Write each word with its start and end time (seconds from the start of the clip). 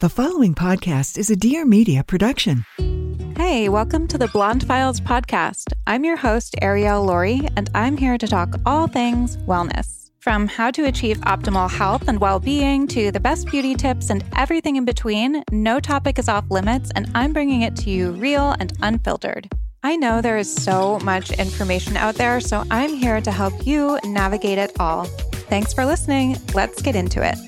The 0.00 0.10
following 0.10 0.54
podcast 0.54 1.16
is 1.16 1.30
a 1.30 1.36
Dear 1.36 1.64
Media 1.64 2.04
production. 2.04 2.66
Hey, 3.34 3.70
welcome 3.70 4.06
to 4.08 4.18
the 4.18 4.28
Blonde 4.28 4.66
Files 4.66 5.00
podcast. 5.00 5.72
I'm 5.86 6.04
your 6.04 6.18
host, 6.18 6.54
Ariel 6.60 7.02
Laurie, 7.02 7.48
and 7.56 7.70
I'm 7.74 7.96
here 7.96 8.18
to 8.18 8.26
talk 8.26 8.56
all 8.66 8.88
things 8.88 9.38
wellness. 9.38 10.10
From 10.20 10.48
how 10.48 10.70
to 10.72 10.84
achieve 10.84 11.16
optimal 11.20 11.70
health 11.70 12.08
and 12.08 12.20
well 12.20 12.38
being 12.38 12.86
to 12.88 13.10
the 13.10 13.20
best 13.20 13.46
beauty 13.50 13.74
tips 13.74 14.10
and 14.10 14.22
everything 14.36 14.76
in 14.76 14.84
between, 14.84 15.42
no 15.50 15.80
topic 15.80 16.18
is 16.18 16.28
off 16.28 16.44
limits, 16.50 16.90
and 16.94 17.10
I'm 17.14 17.32
bringing 17.32 17.62
it 17.62 17.74
to 17.76 17.88
you 17.88 18.10
real 18.10 18.54
and 18.60 18.74
unfiltered. 18.82 19.48
I 19.82 19.96
know 19.96 20.20
there 20.20 20.36
is 20.36 20.54
so 20.54 20.98
much 21.04 21.32
information 21.32 21.96
out 21.96 22.16
there, 22.16 22.38
so 22.40 22.64
I'm 22.70 22.92
here 22.92 23.22
to 23.22 23.32
help 23.32 23.66
you 23.66 23.98
navigate 24.04 24.58
it 24.58 24.72
all. 24.78 25.06
Thanks 25.48 25.72
for 25.72 25.86
listening. 25.86 26.36
Let's 26.52 26.82
get 26.82 26.96
into 26.96 27.26
it. 27.26 27.38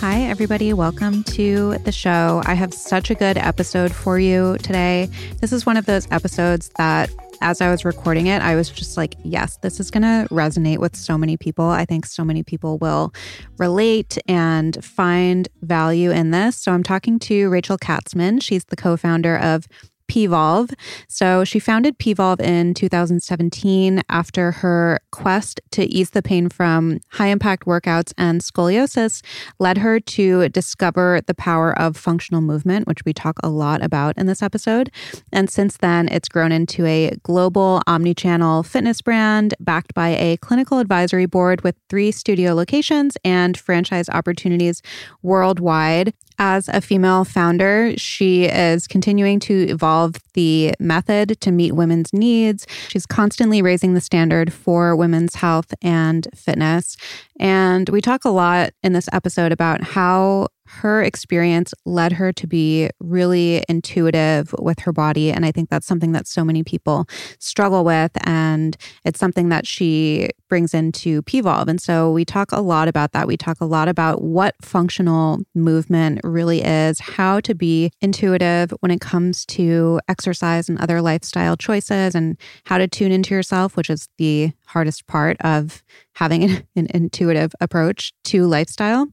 Hi, 0.00 0.20
everybody. 0.20 0.72
Welcome 0.72 1.24
to 1.24 1.76
the 1.78 1.90
show. 1.90 2.40
I 2.46 2.54
have 2.54 2.72
such 2.72 3.10
a 3.10 3.16
good 3.16 3.36
episode 3.36 3.92
for 3.92 4.16
you 4.16 4.56
today. 4.58 5.08
This 5.40 5.52
is 5.52 5.66
one 5.66 5.76
of 5.76 5.86
those 5.86 6.06
episodes 6.12 6.70
that, 6.76 7.10
as 7.40 7.60
I 7.60 7.68
was 7.68 7.84
recording 7.84 8.28
it, 8.28 8.40
I 8.40 8.54
was 8.54 8.70
just 8.70 8.96
like, 8.96 9.16
yes, 9.24 9.56
this 9.56 9.80
is 9.80 9.90
going 9.90 10.04
to 10.04 10.32
resonate 10.32 10.78
with 10.78 10.94
so 10.94 11.18
many 11.18 11.36
people. 11.36 11.64
I 11.64 11.84
think 11.84 12.06
so 12.06 12.22
many 12.22 12.44
people 12.44 12.78
will 12.78 13.12
relate 13.58 14.16
and 14.28 14.82
find 14.84 15.48
value 15.62 16.12
in 16.12 16.30
this. 16.30 16.56
So 16.56 16.70
I'm 16.70 16.84
talking 16.84 17.18
to 17.18 17.48
Rachel 17.48 17.76
Katzman. 17.76 18.40
She's 18.40 18.66
the 18.66 18.76
co 18.76 18.96
founder 18.96 19.36
of 19.36 19.66
Pvolve. 20.08 20.72
So 21.06 21.44
she 21.44 21.58
founded 21.58 21.98
Pvolve 21.98 22.40
in 22.40 22.74
2017 22.74 24.02
after 24.08 24.52
her 24.52 25.00
quest 25.10 25.60
to 25.72 25.84
ease 25.84 26.10
the 26.10 26.22
pain 26.22 26.48
from 26.48 27.00
high 27.10 27.28
impact 27.28 27.66
workouts 27.66 28.12
and 28.16 28.40
scoliosis 28.40 29.22
led 29.58 29.78
her 29.78 30.00
to 30.00 30.48
discover 30.48 31.20
the 31.26 31.34
power 31.34 31.78
of 31.78 31.96
functional 31.96 32.40
movement, 32.40 32.86
which 32.86 33.04
we 33.04 33.12
talk 33.12 33.38
a 33.42 33.48
lot 33.48 33.82
about 33.82 34.16
in 34.16 34.26
this 34.26 34.42
episode. 34.42 34.90
And 35.32 35.50
since 35.50 35.76
then, 35.76 36.08
it's 36.08 36.28
grown 36.28 36.52
into 36.52 36.86
a 36.86 37.16
global 37.22 37.82
omni-channel 37.86 38.62
fitness 38.62 39.02
brand 39.02 39.54
backed 39.60 39.94
by 39.94 40.08
a 40.08 40.36
clinical 40.38 40.78
advisory 40.78 41.26
board 41.26 41.62
with 41.62 41.76
three 41.88 42.10
studio 42.10 42.54
locations 42.54 43.16
and 43.24 43.58
franchise 43.58 44.08
opportunities 44.08 44.82
worldwide. 45.22 46.14
As 46.40 46.68
a 46.68 46.80
female 46.80 47.24
founder, 47.24 47.94
she 47.96 48.44
is 48.44 48.86
continuing 48.86 49.40
to 49.40 49.68
evolve 49.68 49.97
the 50.34 50.74
method 50.78 51.40
to 51.40 51.50
meet 51.50 51.72
women's 51.72 52.12
needs. 52.12 52.66
She's 52.88 53.06
constantly 53.06 53.62
raising 53.62 53.94
the 53.94 54.00
standard 54.00 54.52
for 54.52 54.96
women's 54.96 55.34
health 55.34 55.74
and 55.82 56.26
fitness. 56.34 56.96
And 57.40 57.88
we 57.88 58.00
talk 58.00 58.24
a 58.24 58.30
lot 58.30 58.72
in 58.82 58.92
this 58.92 59.08
episode 59.12 59.52
about 59.52 59.82
how 59.82 60.48
her 60.68 61.02
experience 61.02 61.72
led 61.84 62.12
her 62.12 62.32
to 62.32 62.46
be 62.46 62.90
really 63.00 63.64
intuitive 63.68 64.54
with 64.58 64.80
her 64.80 64.92
body. 64.92 65.32
And 65.32 65.44
I 65.44 65.50
think 65.50 65.70
that's 65.70 65.86
something 65.86 66.12
that 66.12 66.26
so 66.26 66.44
many 66.44 66.62
people 66.62 67.06
struggle 67.38 67.84
with. 67.84 68.12
And 68.24 68.76
it's 69.04 69.18
something 69.18 69.48
that 69.48 69.66
she 69.66 70.30
brings 70.48 70.74
into 70.74 71.22
Pvolve. 71.22 71.68
And 71.68 71.80
so 71.80 72.12
we 72.12 72.24
talk 72.24 72.52
a 72.52 72.60
lot 72.60 72.88
about 72.88 73.12
that. 73.12 73.26
We 73.26 73.36
talk 73.36 73.60
a 73.60 73.64
lot 73.64 73.88
about 73.88 74.22
what 74.22 74.54
functional 74.62 75.40
movement 75.54 76.20
really 76.24 76.62
is, 76.62 77.00
how 77.00 77.40
to 77.40 77.54
be 77.54 77.90
intuitive 78.00 78.72
when 78.80 78.90
it 78.90 79.00
comes 79.00 79.44
to 79.46 80.00
exercise 80.08 80.68
and 80.68 80.78
other 80.78 81.00
lifestyle 81.02 81.56
choices, 81.56 82.14
and 82.14 82.36
how 82.64 82.78
to 82.78 82.86
tune 82.88 83.12
into 83.12 83.34
yourself, 83.34 83.76
which 83.76 83.90
is 83.90 84.08
the 84.18 84.52
hardest 84.68 85.06
part 85.06 85.36
of 85.40 85.82
having 86.14 86.44
an, 86.44 86.66
an, 86.76 86.86
intuitive 86.94 87.52
approach 87.60 88.12
to 88.24 88.46
lifestyle. 88.46 89.08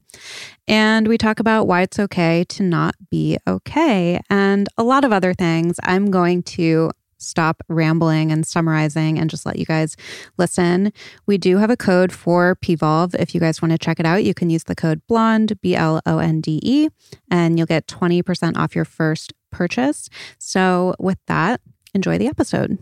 And 0.68 1.08
we 1.08 1.18
talk 1.18 1.40
about 1.40 1.66
why 1.66 1.82
it's 1.82 1.98
okay 1.98 2.44
to 2.50 2.62
not 2.62 2.94
be 3.10 3.38
okay 3.46 4.20
and 4.28 4.68
a 4.76 4.82
lot 4.82 5.04
of 5.04 5.12
other 5.12 5.32
things. 5.32 5.76
I'm 5.82 6.10
going 6.10 6.42
to 6.44 6.90
stop 7.18 7.62
rambling 7.68 8.30
and 8.30 8.46
summarizing 8.46 9.18
and 9.18 9.30
just 9.30 9.46
let 9.46 9.58
you 9.58 9.64
guys 9.64 9.96
listen. 10.36 10.92
We 11.26 11.38
do 11.38 11.58
have 11.58 11.70
a 11.70 11.76
code 11.76 12.12
for 12.12 12.56
Pvolve. 12.56 13.14
If 13.14 13.34
you 13.34 13.40
guys 13.40 13.62
want 13.62 13.72
to 13.72 13.78
check 13.78 13.98
it 13.98 14.06
out, 14.06 14.24
you 14.24 14.34
can 14.34 14.50
use 14.50 14.64
the 14.64 14.74
code 14.74 15.00
BLONDE, 15.08 15.60
B 15.60 15.74
L 15.74 16.00
O 16.04 16.18
N 16.18 16.40
D 16.40 16.60
E, 16.62 16.88
and 17.30 17.58
you'll 17.58 17.66
get 17.66 17.86
20% 17.86 18.56
off 18.56 18.74
your 18.74 18.84
first 18.84 19.32
purchase. 19.50 20.08
So, 20.38 20.94
with 20.98 21.18
that, 21.26 21.60
enjoy 21.94 22.18
the 22.18 22.28
episode. 22.28 22.78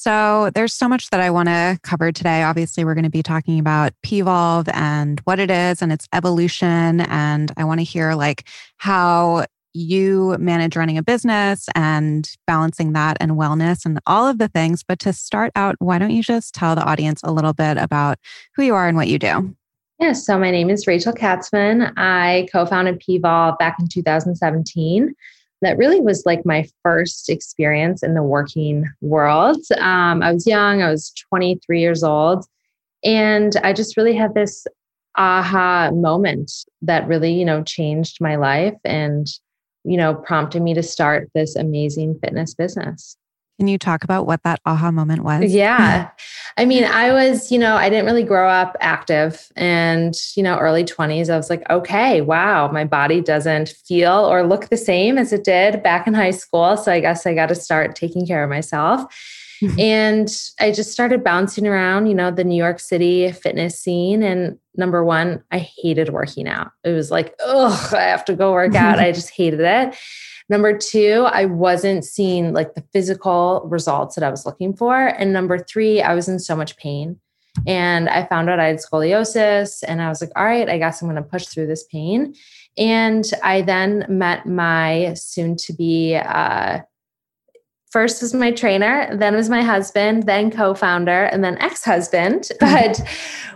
So, 0.00 0.50
there's 0.54 0.74
so 0.74 0.88
much 0.88 1.10
that 1.10 1.18
I 1.18 1.28
want 1.30 1.48
to 1.48 1.76
cover 1.82 2.12
today. 2.12 2.44
Obviously, 2.44 2.84
we're 2.84 2.94
going 2.94 3.02
to 3.02 3.10
be 3.10 3.20
talking 3.20 3.58
about 3.58 3.92
Pvolve 4.06 4.70
and 4.72 5.18
what 5.24 5.40
it 5.40 5.50
is 5.50 5.82
and 5.82 5.92
its 5.92 6.06
evolution. 6.12 7.00
And 7.00 7.50
I 7.56 7.64
want 7.64 7.80
to 7.80 7.84
hear 7.84 8.14
like 8.14 8.46
how 8.76 9.46
you 9.74 10.36
manage 10.38 10.76
running 10.76 10.98
a 10.98 11.02
business 11.02 11.66
and 11.74 12.30
balancing 12.46 12.92
that 12.92 13.16
and 13.18 13.32
wellness 13.32 13.84
and 13.84 13.98
all 14.06 14.28
of 14.28 14.38
the 14.38 14.46
things. 14.46 14.84
But 14.86 15.00
to 15.00 15.12
start 15.12 15.50
out, 15.56 15.74
why 15.80 15.98
don't 15.98 16.12
you 16.12 16.22
just 16.22 16.54
tell 16.54 16.76
the 16.76 16.84
audience 16.84 17.20
a 17.24 17.32
little 17.32 17.52
bit 17.52 17.76
about 17.76 18.18
who 18.54 18.62
you 18.62 18.76
are 18.76 18.86
and 18.86 18.96
what 18.96 19.08
you 19.08 19.18
do? 19.18 19.52
Yes, 19.98 20.24
so 20.24 20.38
my 20.38 20.52
name 20.52 20.70
is 20.70 20.86
Rachel 20.86 21.12
Katzman. 21.12 21.92
I 21.96 22.46
co 22.52 22.66
founded 22.66 23.00
Pvolve 23.00 23.58
back 23.58 23.80
in 23.80 23.88
2017 23.88 25.12
that 25.60 25.76
really 25.76 26.00
was 26.00 26.24
like 26.24 26.46
my 26.46 26.66
first 26.82 27.28
experience 27.28 28.02
in 28.02 28.14
the 28.14 28.22
working 28.22 28.86
world. 29.00 29.60
Um, 29.78 30.22
I 30.22 30.32
was 30.32 30.46
young, 30.46 30.82
I 30.82 30.90
was 30.90 31.12
23 31.30 31.80
years 31.80 32.02
old, 32.02 32.44
and 33.04 33.54
I 33.62 33.72
just 33.72 33.96
really 33.96 34.14
had 34.14 34.34
this 34.34 34.66
aha 35.16 35.90
moment 35.92 36.52
that 36.82 37.06
really, 37.08 37.32
you 37.32 37.44
know, 37.44 37.62
changed 37.62 38.18
my 38.20 38.36
life 38.36 38.78
and, 38.84 39.26
you 39.84 39.96
know, 39.96 40.14
prompted 40.14 40.62
me 40.62 40.74
to 40.74 40.82
start 40.82 41.28
this 41.34 41.56
amazing 41.56 42.18
fitness 42.22 42.54
business. 42.54 43.17
Can 43.58 43.66
you 43.66 43.76
talk 43.76 44.04
about 44.04 44.24
what 44.24 44.44
that 44.44 44.60
aha 44.66 44.92
moment 44.92 45.24
was? 45.24 45.52
Yeah. 45.52 46.10
I 46.56 46.64
mean, 46.64 46.84
I 46.84 47.12
was, 47.12 47.50
you 47.50 47.58
know, 47.58 47.74
I 47.74 47.88
didn't 47.90 48.06
really 48.06 48.22
grow 48.22 48.48
up 48.48 48.76
active 48.80 49.50
and, 49.56 50.14
you 50.36 50.44
know, 50.44 50.56
early 50.58 50.84
20s, 50.84 51.28
I 51.28 51.36
was 51.36 51.50
like, 51.50 51.68
okay, 51.68 52.20
wow, 52.20 52.70
my 52.70 52.84
body 52.84 53.20
doesn't 53.20 53.70
feel 53.70 54.12
or 54.12 54.46
look 54.46 54.68
the 54.68 54.76
same 54.76 55.18
as 55.18 55.32
it 55.32 55.42
did 55.42 55.82
back 55.82 56.06
in 56.06 56.14
high 56.14 56.30
school. 56.30 56.76
So 56.76 56.92
I 56.92 57.00
guess 57.00 57.26
I 57.26 57.34
got 57.34 57.48
to 57.48 57.56
start 57.56 57.96
taking 57.96 58.26
care 58.26 58.44
of 58.44 58.50
myself. 58.50 59.12
Mm-hmm. 59.60 59.80
And 59.80 60.36
I 60.60 60.70
just 60.70 60.92
started 60.92 61.24
bouncing 61.24 61.66
around, 61.66 62.06
you 62.06 62.14
know, 62.14 62.30
the 62.30 62.44
New 62.44 62.56
York 62.56 62.78
City 62.78 63.32
fitness 63.32 63.80
scene. 63.80 64.22
And 64.22 64.56
number 64.76 65.04
one, 65.04 65.42
I 65.50 65.58
hated 65.58 66.10
working 66.10 66.46
out. 66.46 66.70
It 66.84 66.92
was 66.92 67.10
like, 67.10 67.34
oh, 67.40 67.90
I 67.92 68.02
have 68.02 68.24
to 68.26 68.36
go 68.36 68.52
work 68.52 68.76
out. 68.76 68.98
I 69.00 69.10
just 69.10 69.30
hated 69.30 69.60
it. 69.60 69.96
Number 70.48 70.76
two, 70.76 71.26
I 71.30 71.44
wasn't 71.44 72.04
seeing 72.04 72.52
like 72.52 72.74
the 72.74 72.84
physical 72.92 73.62
results 73.66 74.14
that 74.14 74.24
I 74.24 74.30
was 74.30 74.46
looking 74.46 74.74
for. 74.74 75.08
And 75.08 75.32
number 75.32 75.58
three, 75.58 76.00
I 76.00 76.14
was 76.14 76.28
in 76.28 76.38
so 76.38 76.56
much 76.56 76.76
pain. 76.76 77.20
And 77.66 78.08
I 78.08 78.24
found 78.26 78.48
out 78.48 78.60
I 78.60 78.66
had 78.66 78.78
scoliosis. 78.78 79.82
And 79.86 80.00
I 80.00 80.08
was 80.08 80.20
like, 80.20 80.30
all 80.36 80.44
right, 80.44 80.68
I 80.68 80.78
guess 80.78 81.02
I'm 81.02 81.08
going 81.08 81.22
to 81.22 81.28
push 81.28 81.46
through 81.46 81.66
this 81.66 81.84
pain. 81.84 82.34
And 82.78 83.24
I 83.42 83.62
then 83.62 84.06
met 84.08 84.46
my 84.46 85.14
soon 85.14 85.56
to 85.56 85.72
be 85.72 86.14
uh, 86.16 86.80
first 87.90 88.20
was 88.20 88.34
my 88.34 88.50
trainer, 88.50 89.16
then 89.16 89.34
was 89.34 89.48
my 89.48 89.62
husband, 89.62 90.24
then 90.24 90.50
co-founder, 90.50 91.24
and 91.24 91.42
then 91.42 91.58
ex-husband. 91.58 92.50
But 92.60 93.00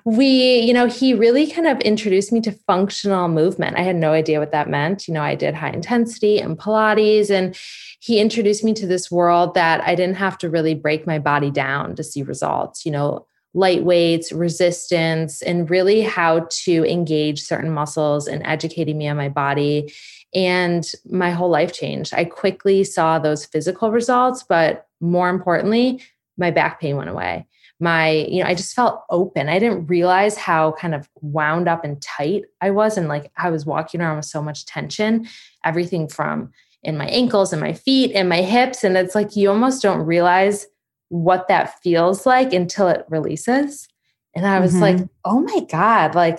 we, 0.05 0.58
you 0.61 0.73
know, 0.73 0.87
he 0.87 1.14
really 1.14 1.50
kind 1.50 1.67
of 1.67 1.79
introduced 1.81 2.32
me 2.32 2.40
to 2.43 2.52
functional 2.67 3.29
movement. 3.29 3.76
I 3.76 3.82
had 3.82 3.96
no 3.96 4.12
idea 4.12 4.40
what 4.40 4.52
that 4.52 4.69
meant. 4.69 5.06
You 5.06 5.14
know, 5.14 5.23
I 5.23 5.34
did 5.34 5.55
high 5.55 5.70
intensity 5.70 6.40
and 6.40 6.58
Pilates, 6.58 7.31
and 7.31 7.56
he 8.00 8.20
introduced 8.20 8.64
me 8.64 8.75
to 8.75 8.87
this 8.87 9.11
world 9.11 9.55
that 9.55 9.81
I 9.87 9.94
didn't 9.94 10.17
have 10.17 10.38
to 10.38 10.50
really 10.50 10.75
break 10.75 11.06
my 11.06 11.19
body 11.19 11.50
down 11.50 11.94
to 11.96 12.02
see 12.02 12.23
results. 12.23 12.84
You 12.84 12.93
know, 12.93 13.26
light 13.55 13.84
weights, 13.84 14.32
resistance, 14.32 15.43
and 15.43 15.69
really 15.70 16.00
how 16.00 16.46
to 16.50 16.84
engage 16.90 17.43
certain 17.43 17.70
muscles 17.70 18.26
and 18.26 18.44
educating 18.46 18.99
me 18.99 19.08
on 19.08 19.17
my 19.17 19.29
body 19.29 19.93
and 20.34 20.90
my 21.11 21.31
whole 21.31 21.50
life 21.50 21.73
changed. 21.73 22.14
I 22.14 22.25
quickly 22.25 22.84
saw 22.84 23.19
those 23.19 23.44
physical 23.44 23.90
results, 23.90 24.43
but 24.43 24.87
more 25.00 25.29
importantly, 25.29 26.02
my 26.38 26.50
back 26.50 26.81
pain 26.81 26.96
went 26.96 27.11
away. 27.11 27.46
My, 27.81 28.11
you 28.11 28.43
know, 28.43 28.49
I 28.49 28.55
just 28.55 28.75
felt 28.75 29.02
open. 29.11 29.49
I 29.49 29.58
didn't 29.58 29.88
realize 29.88 30.37
how 30.37 30.73
kind 30.73 30.94
of 30.94 31.08
wound 31.20 31.69
up 31.69 31.84
and 31.84 32.00
tight 32.00 32.44
I 32.61 32.70
was. 32.70 32.96
And 32.96 33.08
like 33.08 33.31
I 33.37 33.50
was 33.50 33.67
walking 33.67 34.00
around 34.00 34.17
with 34.17 34.25
so 34.25 34.40
much 34.40 34.67
tension, 34.67 35.26
everything 35.64 36.08
from 36.08 36.52
in 36.82 36.96
my 36.96 37.06
ankles 37.06 37.52
and 37.52 37.61
my 37.61 37.73
feet 37.73 38.12
and 38.14 38.29
my 38.29 38.43
hips. 38.43 38.84
And 38.84 38.96
it's 38.96 39.14
like 39.14 39.37
you 39.37 39.50
almost 39.50 39.82
don't 39.82 40.06
realize 40.06 40.67
what 41.08 41.49
that 41.49 41.81
feels 41.82 42.25
like 42.25 42.52
until 42.52 42.88
it 42.88 43.05
releases. 43.08 43.88
And 44.34 44.46
I 44.46 44.61
was 44.61 44.73
mm-hmm. 44.73 44.81
like, 44.81 45.08
oh 45.25 45.40
my 45.40 45.67
God, 45.70 46.14
like 46.14 46.38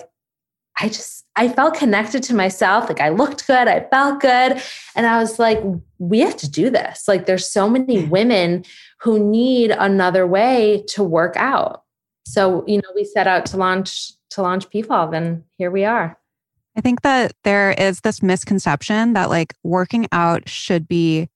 I 0.80 0.88
just, 0.88 1.24
I 1.36 1.48
felt 1.48 1.74
connected 1.74 2.22
to 2.24 2.34
myself. 2.34 2.88
Like 2.88 3.00
I 3.00 3.10
looked 3.10 3.46
good, 3.46 3.68
I 3.68 3.86
felt 3.90 4.20
good. 4.20 4.60
And 4.96 5.06
I 5.06 5.18
was 5.18 5.38
like, 5.38 5.60
we 5.98 6.20
have 6.20 6.36
to 6.38 6.50
do 6.50 6.70
this. 6.70 7.06
Like 7.06 7.26
there's 7.26 7.48
so 7.48 7.68
many 7.68 8.04
women 8.04 8.64
who 9.00 9.18
need 9.18 9.70
another 9.70 10.26
way 10.26 10.84
to 10.88 11.02
work 11.02 11.36
out. 11.36 11.82
So, 12.26 12.64
you 12.66 12.78
know, 12.78 12.88
we 12.94 13.04
set 13.04 13.26
out 13.26 13.46
to 13.46 13.56
launch 13.56 14.12
to 14.30 14.42
launch 14.42 14.68
Pvolve 14.70 15.16
and 15.16 15.44
here 15.58 15.70
we 15.70 15.84
are. 15.84 16.18
I 16.76 16.80
think 16.80 17.02
that 17.02 17.32
there 17.44 17.70
is 17.72 18.00
this 18.00 18.22
misconception 18.22 19.12
that 19.12 19.30
like 19.30 19.54
working 19.62 20.08
out 20.10 20.48
should 20.48 20.88
be 20.88 21.28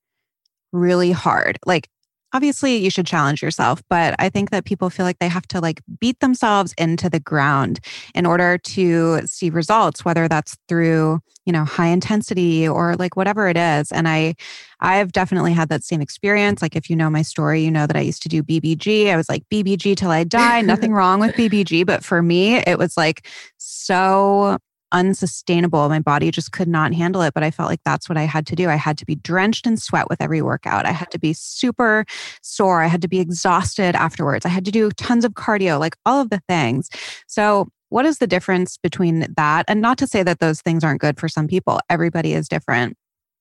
really 0.73 1.13
hard. 1.13 1.59
Like 1.65 1.89
obviously 2.33 2.77
you 2.77 2.91
should 2.91 3.07
challenge 3.07 3.43
yourself 3.43 3.83
but 3.89 4.15
i 4.19 4.29
think 4.29 4.51
that 4.51 4.65
people 4.65 4.91
feel 4.91 5.07
like 5.07 5.19
they 5.19 5.29
have 5.29 5.47
to 5.47 5.61
like 5.61 5.81
beat 6.01 6.19
themselves 6.21 6.75
into 6.79 7.09
the 7.09 7.21
ground 7.21 7.81
in 8.15 8.27
order 8.27 8.59
to 8.59 9.21
see 9.27 9.51
results 9.51 10.05
whether 10.05 10.29
that's 10.29 10.57
through 10.69 11.21
you 11.49 11.53
know 11.53 11.65
high 11.65 11.87
intensity 11.87 12.69
or 12.69 12.95
like 12.97 13.17
whatever 13.17 13.49
it 13.49 13.57
is. 13.57 13.91
And 13.91 14.07
i 14.07 14.35
i've 14.81 15.13
definitely 15.13 15.55
had 15.55 15.71
that 15.71 15.83
same 15.83 16.03
experience. 16.03 16.61
Like 16.61 16.77
if 16.77 16.91
you 16.91 16.95
know 16.95 17.09
my 17.09 17.23
story 17.23 17.63
you 17.65 17.71
know 17.71 17.87
that 17.87 17.97
i 17.97 18.01
used 18.01 18.23
to 18.25 18.29
do 18.29 18.43
bbg 18.43 19.09
i 19.09 19.17
was 19.17 19.31
like 19.31 19.43
bbg 19.51 19.97
till 19.97 20.11
i 20.11 20.25
die. 20.25 20.61
Nothing 20.61 20.93
wrong 20.99 21.21
with 21.21 21.35
bbg 21.35 21.87
but 21.87 22.05
for 22.05 22.23
me 22.23 22.57
it 22.57 22.79
was 22.79 22.99
like 22.99 23.27
so 23.57 24.59
unsustainable. 24.93 25.89
My 25.89 26.01
body 26.01 26.31
just 26.31 26.53
could 26.53 26.69
not 26.69 26.95
handle 26.95 27.23
it. 27.23 27.35
But 27.35 27.43
I 27.43 27.51
felt 27.51 27.69
like 27.69 27.83
that's 27.85 28.09
what 28.09 28.19
I 28.19 28.23
had 28.23 28.47
to 28.49 28.57
do. 28.57 28.69
I 28.69 28.77
had 28.77 28.99
to 28.99 29.07
be 29.07 29.17
drenched 29.17 29.67
in 29.67 29.77
sweat 29.77 30.09
with 30.09 30.21
every 30.21 30.43
workout. 30.43 30.87
I 30.87 30.93
had 30.93 31.11
to 31.11 31.19
be 31.19 31.33
super 31.33 32.05
sore. 32.43 32.83
I 32.83 32.87
had 32.87 33.03
to 33.03 33.09
be 33.09 33.21
exhausted 33.21 33.95
afterwards. 33.95 34.47
I 34.47 34.51
had 34.51 34.65
to 34.65 34.71
do 34.71 34.91
tons 34.93 35.25
of 35.25 35.33
cardio, 35.33 35.79
like 35.79 35.97
all 36.07 36.21
of 36.21 36.31
the 36.31 36.41
things. 36.49 36.89
So, 37.27 37.69
what 37.91 38.05
is 38.05 38.19
the 38.19 38.27
difference 38.27 38.77
between 38.77 39.27
that? 39.37 39.65
And 39.67 39.81
not 39.81 39.97
to 39.99 40.07
say 40.07 40.23
that 40.23 40.41
those 40.41 40.61
things 40.61 40.85
aren't 40.85 41.01
good 41.01 41.19
for 41.19 41.29
some 41.29 41.47
people, 41.47 41.81
everybody 41.89 42.35
is 42.35 42.47
different. 42.47 42.97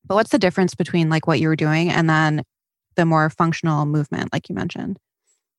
But 0.05 0.15
what's 0.15 0.31
the 0.31 0.39
difference 0.39 0.73
between 0.73 1.09
like 1.09 1.27
what 1.27 1.41
you 1.41 1.49
were 1.49 1.57
doing 1.57 1.89
and 1.89 2.09
then 2.09 2.43
the 2.95 3.05
more 3.05 3.29
functional 3.29 3.85
movement, 3.85 4.31
like 4.31 4.47
you 4.47 4.55
mentioned? 4.55 4.97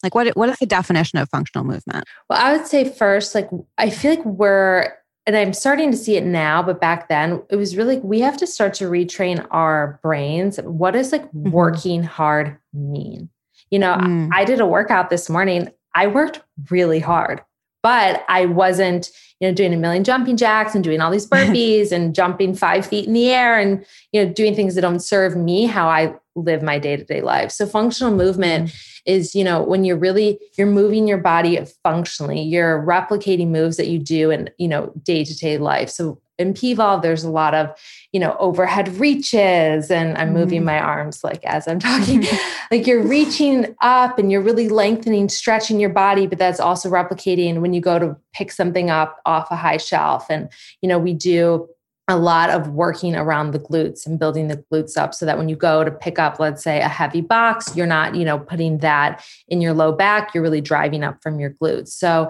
Like 0.02 0.14
what 0.14 0.28
what 0.36 0.48
is 0.48 0.58
the 0.58 0.66
definition 0.66 1.18
of 1.18 1.28
functional 1.28 1.64
movement? 1.64 2.04
Well, 2.30 2.38
I 2.38 2.56
would 2.56 2.66
say 2.66 2.88
first, 2.88 3.34
like 3.34 3.50
I 3.78 3.90
feel 3.90 4.14
like 4.14 4.24
we're 4.24 4.92
and 5.28 5.36
I'm 5.36 5.52
starting 5.52 5.90
to 5.90 5.96
see 5.96 6.16
it 6.16 6.24
now, 6.24 6.62
but 6.62 6.80
back 6.80 7.10
then 7.10 7.42
it 7.50 7.56
was 7.56 7.76
really 7.76 7.98
we 7.98 8.18
have 8.20 8.38
to 8.38 8.46
start 8.46 8.72
to 8.74 8.84
retrain 8.84 9.46
our 9.50 10.00
brains. 10.02 10.56
What 10.56 10.92
does 10.92 11.12
like 11.12 11.26
mm-hmm. 11.26 11.50
working 11.50 12.02
hard 12.02 12.56
mean? 12.72 13.28
You 13.70 13.78
know, 13.78 13.92
mm. 13.96 14.30
I, 14.32 14.40
I 14.40 14.44
did 14.46 14.58
a 14.58 14.66
workout 14.66 15.10
this 15.10 15.28
morning. 15.28 15.68
I 15.94 16.06
worked 16.06 16.40
really 16.70 16.98
hard, 16.98 17.42
but 17.82 18.24
I 18.28 18.46
wasn't, 18.46 19.10
you 19.40 19.48
know, 19.48 19.54
doing 19.54 19.72
a 19.72 19.76
million 19.76 20.04
jumping 20.04 20.36
jacks 20.36 20.74
and 20.74 20.82
doing 20.82 21.00
all 21.00 21.10
these 21.10 21.26
burpees 21.30 21.92
and 21.92 22.14
jumping 22.14 22.54
five 22.54 22.86
feet 22.86 23.06
in 23.06 23.12
the 23.12 23.30
air 23.30 23.58
and, 23.58 23.84
you 24.12 24.24
know, 24.24 24.32
doing 24.32 24.54
things 24.54 24.74
that 24.74 24.82
don't 24.82 25.00
serve 25.00 25.36
me 25.36 25.66
how 25.66 25.88
I 25.88 26.14
live 26.34 26.62
my 26.62 26.78
day-to-day 26.78 27.20
life. 27.20 27.50
So 27.50 27.66
functional 27.66 28.14
movement 28.14 28.68
mm 28.68 28.84
is 29.08 29.34
you 29.34 29.42
know 29.42 29.62
when 29.62 29.84
you're 29.84 29.96
really 29.96 30.38
you're 30.56 30.66
moving 30.66 31.08
your 31.08 31.18
body 31.18 31.58
functionally 31.82 32.40
you're 32.40 32.84
replicating 32.84 33.48
moves 33.48 33.76
that 33.78 33.88
you 33.88 33.98
do 33.98 34.30
in 34.30 34.50
you 34.58 34.68
know 34.68 34.92
day-to-day 35.02 35.58
life 35.58 35.88
so 35.88 36.20
in 36.38 36.54
Pvolve, 36.54 37.02
there's 37.02 37.24
a 37.24 37.30
lot 37.30 37.54
of, 37.54 37.76
you 38.12 38.20
know, 38.20 38.36
overhead 38.38 38.88
reaches, 38.98 39.90
and 39.90 40.16
I'm 40.16 40.32
moving 40.32 40.60
mm-hmm. 40.60 40.66
my 40.66 40.78
arms 40.78 41.24
like 41.24 41.44
as 41.44 41.66
I'm 41.66 41.78
talking. 41.80 42.24
like 42.70 42.86
you're 42.86 43.02
reaching 43.02 43.74
up 43.82 44.18
and 44.18 44.30
you're 44.30 44.42
really 44.42 44.68
lengthening, 44.68 45.28
stretching 45.28 45.80
your 45.80 45.90
body, 45.90 46.26
but 46.26 46.38
that's 46.38 46.60
also 46.60 46.88
replicating 46.88 47.60
when 47.60 47.72
you 47.72 47.80
go 47.80 47.98
to 47.98 48.16
pick 48.32 48.52
something 48.52 48.88
up 48.88 49.20
off 49.26 49.50
a 49.50 49.56
high 49.56 49.76
shelf. 49.76 50.26
And, 50.30 50.48
you 50.80 50.88
know, 50.88 50.98
we 50.98 51.12
do 51.12 51.68
a 52.08 52.16
lot 52.16 52.48
of 52.48 52.70
working 52.70 53.14
around 53.14 53.50
the 53.50 53.58
glutes 53.58 54.06
and 54.06 54.18
building 54.18 54.48
the 54.48 54.64
glutes 54.72 54.96
up 54.96 55.14
so 55.14 55.26
that 55.26 55.36
when 55.36 55.48
you 55.48 55.54
go 55.54 55.84
to 55.84 55.90
pick 55.90 56.18
up 56.18 56.40
let's 56.40 56.64
say 56.64 56.80
a 56.80 56.88
heavy 56.88 57.20
box 57.20 57.76
you're 57.76 57.86
not 57.86 58.14
you 58.14 58.24
know 58.24 58.38
putting 58.38 58.78
that 58.78 59.24
in 59.48 59.60
your 59.60 59.74
low 59.74 59.92
back 59.92 60.34
you're 60.34 60.42
really 60.42 60.62
driving 60.62 61.04
up 61.04 61.22
from 61.22 61.38
your 61.38 61.50
glutes. 61.50 61.88
So 61.88 62.28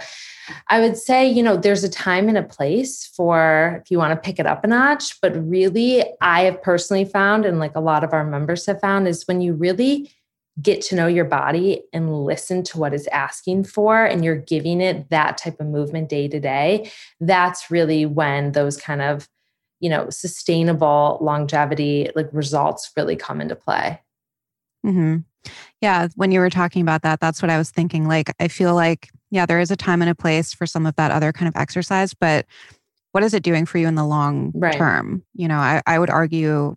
i 0.68 0.80
would 0.80 0.96
say 0.96 1.28
you 1.28 1.42
know 1.42 1.56
there's 1.56 1.84
a 1.84 1.88
time 1.88 2.28
and 2.28 2.36
a 2.36 2.42
place 2.42 3.06
for 3.06 3.80
if 3.82 3.90
you 3.90 3.98
want 3.98 4.12
to 4.12 4.20
pick 4.28 4.38
it 4.38 4.46
up 4.46 4.64
a 4.64 4.66
notch 4.66 5.20
but 5.20 5.36
really 5.48 6.04
i 6.20 6.42
have 6.42 6.60
personally 6.62 7.04
found 7.04 7.46
and 7.46 7.58
like 7.58 7.76
a 7.76 7.80
lot 7.80 8.02
of 8.02 8.12
our 8.12 8.24
members 8.24 8.66
have 8.66 8.80
found 8.80 9.06
is 9.06 9.24
when 9.28 9.40
you 9.40 9.52
really 9.52 10.10
get 10.60 10.80
to 10.80 10.96
know 10.96 11.06
your 11.06 11.24
body 11.24 11.82
and 11.92 12.24
listen 12.24 12.64
to 12.64 12.78
what 12.78 12.92
it's 12.92 13.06
asking 13.08 13.62
for 13.62 14.04
and 14.04 14.24
you're 14.24 14.34
giving 14.34 14.80
it 14.80 15.08
that 15.10 15.38
type 15.38 15.60
of 15.60 15.66
movement 15.66 16.08
day 16.08 16.26
to 16.26 16.40
day 16.40 16.90
that's 17.20 17.70
really 17.70 18.04
when 18.04 18.52
those 18.52 18.76
kind 18.76 19.00
of 19.00 19.28
you 19.80 19.88
know 19.88 20.08
sustainable 20.10 21.18
longevity 21.20 22.10
like 22.14 22.28
results 22.32 22.90
really 22.96 23.16
come 23.16 23.40
into 23.40 23.54
play 23.54 24.00
mm-hmm. 24.84 25.16
yeah 25.80 26.08
when 26.16 26.32
you 26.32 26.40
were 26.40 26.50
talking 26.50 26.82
about 26.82 27.02
that 27.02 27.20
that's 27.20 27.42
what 27.42 27.50
i 27.50 27.58
was 27.58 27.70
thinking 27.70 28.06
like 28.06 28.32
i 28.40 28.48
feel 28.48 28.74
like 28.74 29.10
yeah 29.30 29.46
there 29.46 29.60
is 29.60 29.70
a 29.70 29.76
time 29.76 30.02
and 30.02 30.10
a 30.10 30.14
place 30.14 30.52
for 30.52 30.66
some 30.66 30.86
of 30.86 30.94
that 30.96 31.10
other 31.10 31.32
kind 31.32 31.48
of 31.48 31.60
exercise 31.60 32.14
but 32.14 32.46
what 33.12 33.24
is 33.24 33.34
it 33.34 33.42
doing 33.42 33.66
for 33.66 33.78
you 33.78 33.86
in 33.86 33.94
the 33.94 34.06
long 34.06 34.52
right. 34.54 34.74
term 34.74 35.22
you 35.34 35.48
know 35.48 35.58
I, 35.58 35.82
I 35.86 35.98
would 35.98 36.10
argue 36.10 36.76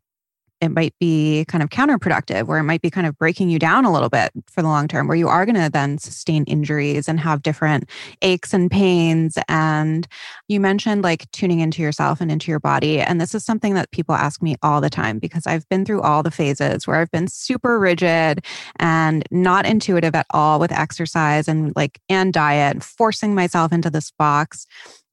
it 0.61 0.69
might 0.69 0.93
be 0.99 1.45
kind 1.47 1.63
of 1.63 1.69
counterproductive 1.69 2.47
or 2.47 2.57
it 2.57 2.63
might 2.63 2.81
be 2.81 2.89
kind 2.89 3.07
of 3.07 3.17
breaking 3.17 3.49
you 3.49 3.59
down 3.59 3.83
a 3.83 3.91
little 3.91 4.09
bit 4.09 4.31
for 4.47 4.61
the 4.61 4.67
long 4.67 4.87
term 4.87 5.07
where 5.07 5.17
you 5.17 5.27
are 5.27 5.45
going 5.45 5.55
to 5.55 5.69
then 5.69 5.97
sustain 5.97 6.43
injuries 6.45 7.09
and 7.09 7.19
have 7.19 7.41
different 7.41 7.89
aches 8.21 8.53
and 8.53 8.69
pains. 8.69 9.37
And 9.49 10.07
you 10.47 10.59
mentioned 10.59 11.03
like 11.03 11.29
tuning 11.31 11.59
into 11.59 11.81
yourself 11.81 12.21
and 12.21 12.31
into 12.31 12.51
your 12.51 12.59
body 12.59 13.01
and 13.01 13.19
this 13.19 13.33
is 13.33 13.43
something 13.43 13.73
that 13.73 13.91
people 13.91 14.15
ask 14.15 14.41
me 14.41 14.55
all 14.61 14.81
the 14.81 14.89
time 14.89 15.19
because 15.19 15.47
I've 15.47 15.67
been 15.69 15.83
through 15.83 16.01
all 16.01 16.23
the 16.23 16.31
phases 16.31 16.85
where 16.85 16.97
I've 16.97 17.11
been 17.11 17.27
super 17.27 17.79
rigid 17.79 18.45
and 18.77 19.23
not 19.31 19.65
intuitive 19.65 20.15
at 20.15 20.27
all 20.29 20.59
with 20.59 20.71
exercise 20.71 21.47
and 21.47 21.73
like 21.75 21.99
and 22.07 22.31
diet 22.33 22.83
forcing 22.83 23.33
myself 23.33 23.73
into 23.73 23.89
this 23.89 24.11
box. 24.11 24.65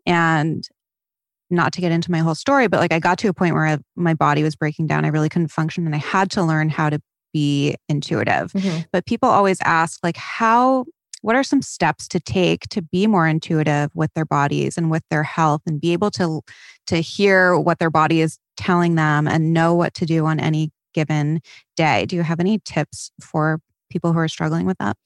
And 0.07 0.67
not 1.51 1.73
to 1.73 1.81
get 1.81 1.93
into 1.93 2.11
my 2.11 2.19
whole 2.19 2.35
story, 2.35 2.69
but 2.69 2.81
like 2.81 2.93
I 2.93 2.99
got 2.99 3.19
to 3.19 3.29
a 3.29 3.35
point 3.35 3.55
where 3.55 3.67
I, 3.67 3.79
my 3.97 4.15
body 4.15 4.43
was 4.43 4.57
breaking 4.57 4.87
down. 4.87 5.05
I 5.05 5.09
really 5.09 5.29
couldn't 5.29 5.49
function 5.49 5.87
and 5.87 5.95
I 5.95 5.99
had 5.99 6.31
to 6.33 6.43
learn 6.43 6.69
how 6.69 6.91
to 6.91 7.01
be 7.33 7.77
intuitive. 7.89 8.53
Mm-hmm. 8.53 8.81
But 8.93 9.07
people 9.07 9.29
always 9.29 9.59
ask, 9.63 10.01
like, 10.03 10.17
how, 10.17 10.87
what 11.23 11.37
are 11.37 11.43
some 11.43 11.63
steps 11.63 12.09
to 12.09 12.21
take 12.21 12.69
to 12.69 12.83
be 12.83 13.07
more 13.07 13.27
intuitive 13.27 13.91
with 13.95 14.13
their 14.15 14.25
bodies 14.25 14.79
and 14.79 14.91
with 14.91 15.03
their 15.11 15.23
health 15.23 15.63
and 15.67 15.81
be 15.81 15.93
able 15.93 16.11
to, 16.13 16.43
to 16.87 16.97
hear 16.97 17.59
what 17.59 17.79
their 17.79 17.91
body 17.91 18.21
is 18.21 18.39
telling 18.57 18.95
them 18.95 19.29
and 19.29 19.53
know 19.53 19.75
what 19.75 19.95
to 19.95 20.07
do 20.07 20.27
on 20.27 20.41
any 20.41 20.71
given 20.95 21.41
day? 21.77 22.07
Do 22.07 22.17
you 22.17 22.23
have 22.23 22.41
any 22.41 22.61
tips 22.65 23.11
for 23.21 23.61
people 23.91 24.13
who 24.13 24.19
are 24.19 24.29
struggling 24.29 24.67
with 24.67 24.79
that? 24.79 24.97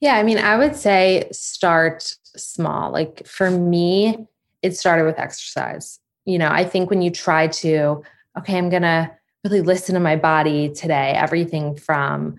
Yeah, 0.00 0.16
I 0.16 0.22
mean, 0.22 0.38
I 0.38 0.56
would 0.56 0.76
say 0.76 1.28
start 1.32 2.14
small. 2.24 2.90
Like 2.90 3.26
for 3.26 3.50
me, 3.50 4.26
it 4.62 4.76
started 4.76 5.04
with 5.04 5.18
exercise. 5.18 5.98
You 6.24 6.38
know, 6.38 6.48
I 6.48 6.64
think 6.64 6.90
when 6.90 7.02
you 7.02 7.10
try 7.10 7.48
to, 7.48 8.02
okay, 8.38 8.58
I'm 8.58 8.70
going 8.70 8.82
to 8.82 9.10
really 9.44 9.62
listen 9.62 9.94
to 9.94 10.00
my 10.00 10.16
body 10.16 10.68
today, 10.70 11.12
everything 11.12 11.76
from 11.76 12.38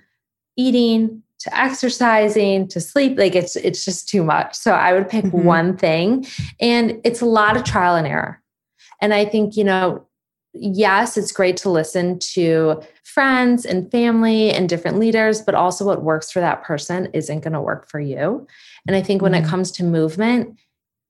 eating 0.57 1.23
to 1.39 1.59
exercising 1.59 2.67
to 2.67 2.79
sleep 2.79 3.17
like 3.17 3.33
it's 3.33 3.55
it's 3.55 3.83
just 3.83 4.07
too 4.07 4.23
much 4.23 4.53
so 4.53 4.73
i 4.73 4.93
would 4.93 5.09
pick 5.09 5.25
mm-hmm. 5.25 5.43
one 5.43 5.75
thing 5.75 6.23
and 6.59 7.01
it's 7.03 7.21
a 7.21 7.25
lot 7.25 7.57
of 7.57 7.63
trial 7.63 7.95
and 7.95 8.05
error 8.05 8.39
and 9.01 9.11
i 9.11 9.25
think 9.25 9.57
you 9.57 9.63
know 9.63 10.05
yes, 10.53 11.17
it's 11.17 11.31
great 11.31 11.57
to 11.57 11.69
listen 11.69 12.19
to 12.19 12.81
friends 13.03 13.65
and 13.65 13.89
family 13.91 14.51
and 14.51 14.67
different 14.67 14.99
leaders, 14.99 15.41
but 15.41 15.55
also 15.55 15.85
what 15.85 16.03
works 16.03 16.31
for 16.31 16.39
that 16.39 16.63
person 16.63 17.07
isn't 17.13 17.41
going 17.41 17.53
to 17.53 17.61
work 17.61 17.89
for 17.89 17.99
you. 17.99 18.45
And 18.87 18.95
I 18.95 19.01
think 19.01 19.21
when 19.21 19.33
mm-hmm. 19.33 19.45
it 19.45 19.49
comes 19.49 19.71
to 19.73 19.83
movement, 19.83 20.59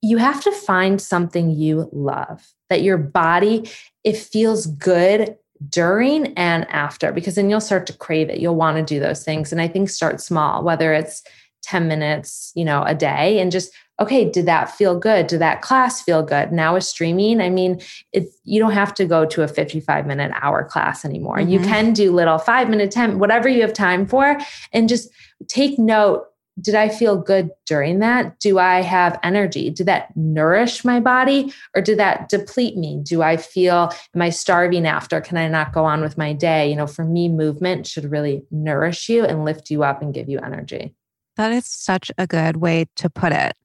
you 0.02 0.18
have 0.18 0.44
to 0.44 0.52
find 0.52 1.00
something 1.02 1.52
you 1.52 1.90
love 1.92 2.54
that 2.70 2.82
your 2.82 2.98
body 2.98 3.70
it 4.04 4.18
feels 4.18 4.66
good 4.66 5.38
during 5.70 6.34
and 6.34 6.68
after 6.70 7.12
because 7.12 7.36
then 7.36 7.50
you'll 7.50 7.62
start 7.62 7.86
to 7.86 7.94
crave 7.94 8.30
it. 8.30 8.40
You'll 8.40 8.56
want 8.56 8.78
to 8.78 8.84
do 8.84 9.00
those 9.00 9.24
things 9.24 9.52
and 9.52 9.62
i 9.62 9.68
think 9.68 9.90
start 9.90 10.20
small 10.22 10.64
whether 10.64 10.94
it's 10.94 11.24
10 11.64 11.88
minutes 11.88 12.52
you 12.56 12.66
know 12.66 12.84
a 12.84 12.96
day 12.96 13.40
and 13.40 13.52
just 13.52 13.72
okay 14.00 14.28
did 14.28 14.48
that 14.48 14.72
feel 14.72 14.98
good? 14.98 15.28
Did 15.28 15.40
that 15.42 15.62
class 15.62 16.02
feel 16.02 16.24
good? 16.24 16.52
Now 16.52 16.74
with 16.74 16.84
streaming 16.84 17.40
i 17.40 17.50
mean 17.50 17.80
it, 18.12 18.30
you 18.44 18.60
don't 18.60 18.72
have 18.72 18.96
to 18.96 19.06
go 19.06 19.26
to 19.26 19.44
a 19.44 19.48
55 19.48 20.08
minute 20.08 20.32
hour 20.42 20.64
class 20.64 21.06
anymore. 21.06 21.38
Mm-hmm. 21.38 21.50
you 21.50 21.60
can 21.60 21.94
do 21.94 22.12
little 22.12 22.40
five 22.40 22.68
minute 22.70 22.90
10 22.90 23.20
whatever 23.20 23.48
you 23.48 23.62
have 23.62 23.74
time 23.74 24.08
for 24.08 24.40
and 24.74 24.90
just 24.90 25.10
take 25.48 25.78
note 25.78 26.26
did 26.60 26.76
I 26.76 26.90
feel 26.90 27.18
good 27.18 27.52
during 27.66 28.00
that? 28.00 28.40
Do 28.40 28.60
I 28.60 28.82
have 28.82 29.20
energy? 29.24 29.70
Did 29.70 29.86
that 29.88 30.16
nourish 30.16 30.84
my 30.84 31.00
body 31.00 31.54
or 31.76 31.82
did 31.82 32.00
that 32.00 32.30
deplete 32.30 32.78
me? 32.78 33.00
Do 33.04 33.22
I 33.22 33.38
feel, 33.38 33.92
am 34.14 34.22
I 34.22 34.30
starving 34.30 34.86
after? 34.86 35.22
Can 35.22 35.38
I 35.38 35.48
not 35.48 35.74
go 35.74 35.86
on 35.86 36.02
with 36.02 36.18
my 36.18 36.34
day? 36.34 36.70
You 36.70 36.76
know, 36.76 36.88
for 36.88 37.06
me, 37.06 37.30
movement 37.30 37.88
should 37.88 38.12
really 38.12 38.44
nourish 38.52 39.08
you 39.08 39.24
and 39.24 39.46
lift 39.46 39.70
you 39.70 39.84
up 39.84 40.02
and 40.02 40.14
give 40.14 40.28
you 40.28 40.40
energy. 40.40 40.94
That 41.38 41.52
is 41.54 41.66
such 41.66 42.12
a 42.18 42.28
good 42.28 42.58
way 42.58 42.88
to 42.98 43.10
put 43.10 43.32
it, 43.32 43.56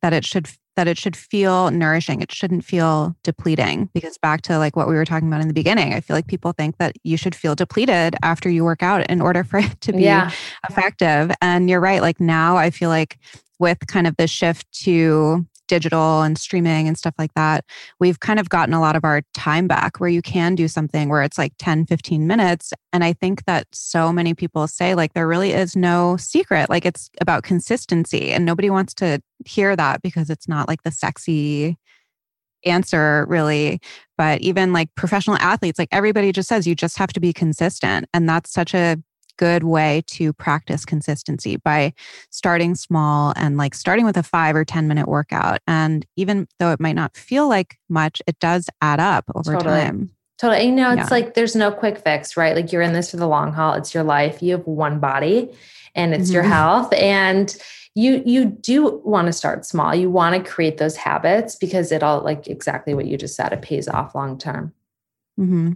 that 0.00 0.12
it 0.12 0.24
should 0.24 0.48
that 0.80 0.88
it 0.88 0.96
should 0.96 1.14
feel 1.14 1.70
nourishing. 1.70 2.22
It 2.22 2.32
shouldn't 2.32 2.64
feel 2.64 3.14
depleting 3.22 3.90
because 3.92 4.16
back 4.16 4.40
to 4.42 4.56
like 4.56 4.76
what 4.76 4.88
we 4.88 4.94
were 4.94 5.04
talking 5.04 5.28
about 5.28 5.42
in 5.42 5.46
the 5.46 5.52
beginning, 5.52 5.92
I 5.92 6.00
feel 6.00 6.16
like 6.16 6.26
people 6.26 6.52
think 6.52 6.78
that 6.78 6.96
you 7.04 7.18
should 7.18 7.34
feel 7.34 7.54
depleted 7.54 8.16
after 8.22 8.48
you 8.48 8.64
work 8.64 8.82
out 8.82 9.06
in 9.10 9.20
order 9.20 9.44
for 9.44 9.58
it 9.58 9.78
to 9.82 9.92
be 9.92 10.04
yeah. 10.04 10.30
effective. 10.70 11.32
And 11.42 11.68
you're 11.68 11.80
right. 11.80 12.00
Like 12.00 12.18
now 12.18 12.56
I 12.56 12.70
feel 12.70 12.88
like 12.88 13.18
with 13.58 13.86
kind 13.88 14.06
of 14.06 14.16
the 14.16 14.26
shift 14.26 14.72
to 14.84 15.46
digital 15.70 16.22
and 16.22 16.36
streaming 16.36 16.88
and 16.88 16.98
stuff 16.98 17.14
like 17.16 17.32
that, 17.34 17.64
we've 18.00 18.18
kind 18.18 18.40
of 18.40 18.48
gotten 18.48 18.74
a 18.74 18.80
lot 18.80 18.96
of 18.96 19.04
our 19.04 19.22
time 19.34 19.68
back 19.68 20.00
where 20.00 20.10
you 20.10 20.20
can 20.20 20.56
do 20.56 20.66
something 20.66 21.08
where 21.08 21.22
it's 21.22 21.38
like 21.38 21.52
10, 21.58 21.86
15 21.86 22.26
minutes. 22.26 22.72
And 22.92 23.04
I 23.04 23.12
think 23.12 23.44
that 23.44 23.68
so 23.72 24.12
many 24.12 24.34
people 24.34 24.66
say, 24.66 24.96
like, 24.96 25.14
there 25.14 25.28
really 25.28 25.52
is 25.52 25.76
no 25.76 26.16
secret. 26.16 26.68
Like, 26.68 26.84
it's 26.84 27.08
about 27.20 27.44
consistency. 27.44 28.32
And 28.32 28.44
nobody 28.44 28.68
wants 28.68 28.94
to 28.94 29.22
hear 29.46 29.76
that 29.76 30.02
because 30.02 30.28
it's 30.28 30.48
not 30.48 30.66
like 30.66 30.82
the 30.82 30.90
sexy 30.90 31.78
answer 32.66 33.24
really 33.26 33.80
but 34.18 34.38
even 34.42 34.70
like 34.70 34.94
professional 34.94 35.38
athletes 35.38 35.78
like 35.78 35.88
everybody 35.92 36.30
just 36.30 36.46
says 36.46 36.66
you 36.66 36.74
just 36.74 36.98
have 36.98 37.10
to 37.10 37.18
be 37.18 37.32
consistent 37.32 38.06
and 38.12 38.28
that's 38.28 38.52
such 38.52 38.74
a 38.74 38.98
good 39.40 39.64
way 39.64 40.02
to 40.06 40.34
practice 40.34 40.84
consistency 40.84 41.56
by 41.56 41.94
starting 42.28 42.74
small 42.74 43.32
and 43.36 43.56
like 43.56 43.74
starting 43.74 44.04
with 44.04 44.18
a 44.18 44.22
five 44.22 44.54
or 44.54 44.66
10 44.66 44.86
minute 44.86 45.08
workout. 45.08 45.60
And 45.66 46.04
even 46.16 46.46
though 46.58 46.72
it 46.72 46.78
might 46.78 46.94
not 46.94 47.16
feel 47.16 47.48
like 47.48 47.78
much, 47.88 48.20
it 48.26 48.38
does 48.38 48.68
add 48.82 49.00
up 49.00 49.24
over 49.34 49.54
totally. 49.54 49.80
time. 49.80 50.10
Totally. 50.36 50.66
You 50.66 50.72
know, 50.72 50.90
it's 50.90 50.98
yeah. 50.98 51.08
like 51.10 51.32
there's 51.32 51.56
no 51.56 51.72
quick 51.72 51.96
fix, 51.96 52.36
right? 52.36 52.54
Like 52.54 52.70
you're 52.70 52.82
in 52.82 52.92
this 52.92 53.12
for 53.12 53.16
the 53.16 53.26
long 53.26 53.54
haul. 53.54 53.72
It's 53.74 53.94
your 53.94 54.02
life. 54.04 54.42
You 54.42 54.52
have 54.52 54.66
one 54.66 55.00
body 55.00 55.50
and 55.94 56.12
it's 56.12 56.24
mm-hmm. 56.24 56.34
your 56.34 56.42
health. 56.42 56.92
And 56.92 57.56
you 57.94 58.22
you 58.26 58.44
do 58.44 59.00
want 59.04 59.26
to 59.26 59.32
start 59.32 59.64
small. 59.64 59.94
You 59.94 60.10
want 60.10 60.36
to 60.36 60.50
create 60.50 60.76
those 60.76 60.96
habits 60.96 61.56
because 61.56 61.90
it'll 61.90 62.20
like 62.20 62.46
exactly 62.46 62.92
what 62.92 63.06
you 63.06 63.16
just 63.16 63.36
said, 63.36 63.54
it 63.54 63.62
pays 63.62 63.88
off 63.88 64.14
long 64.14 64.36
term. 64.36 64.74
Mm-hmm. 65.40 65.72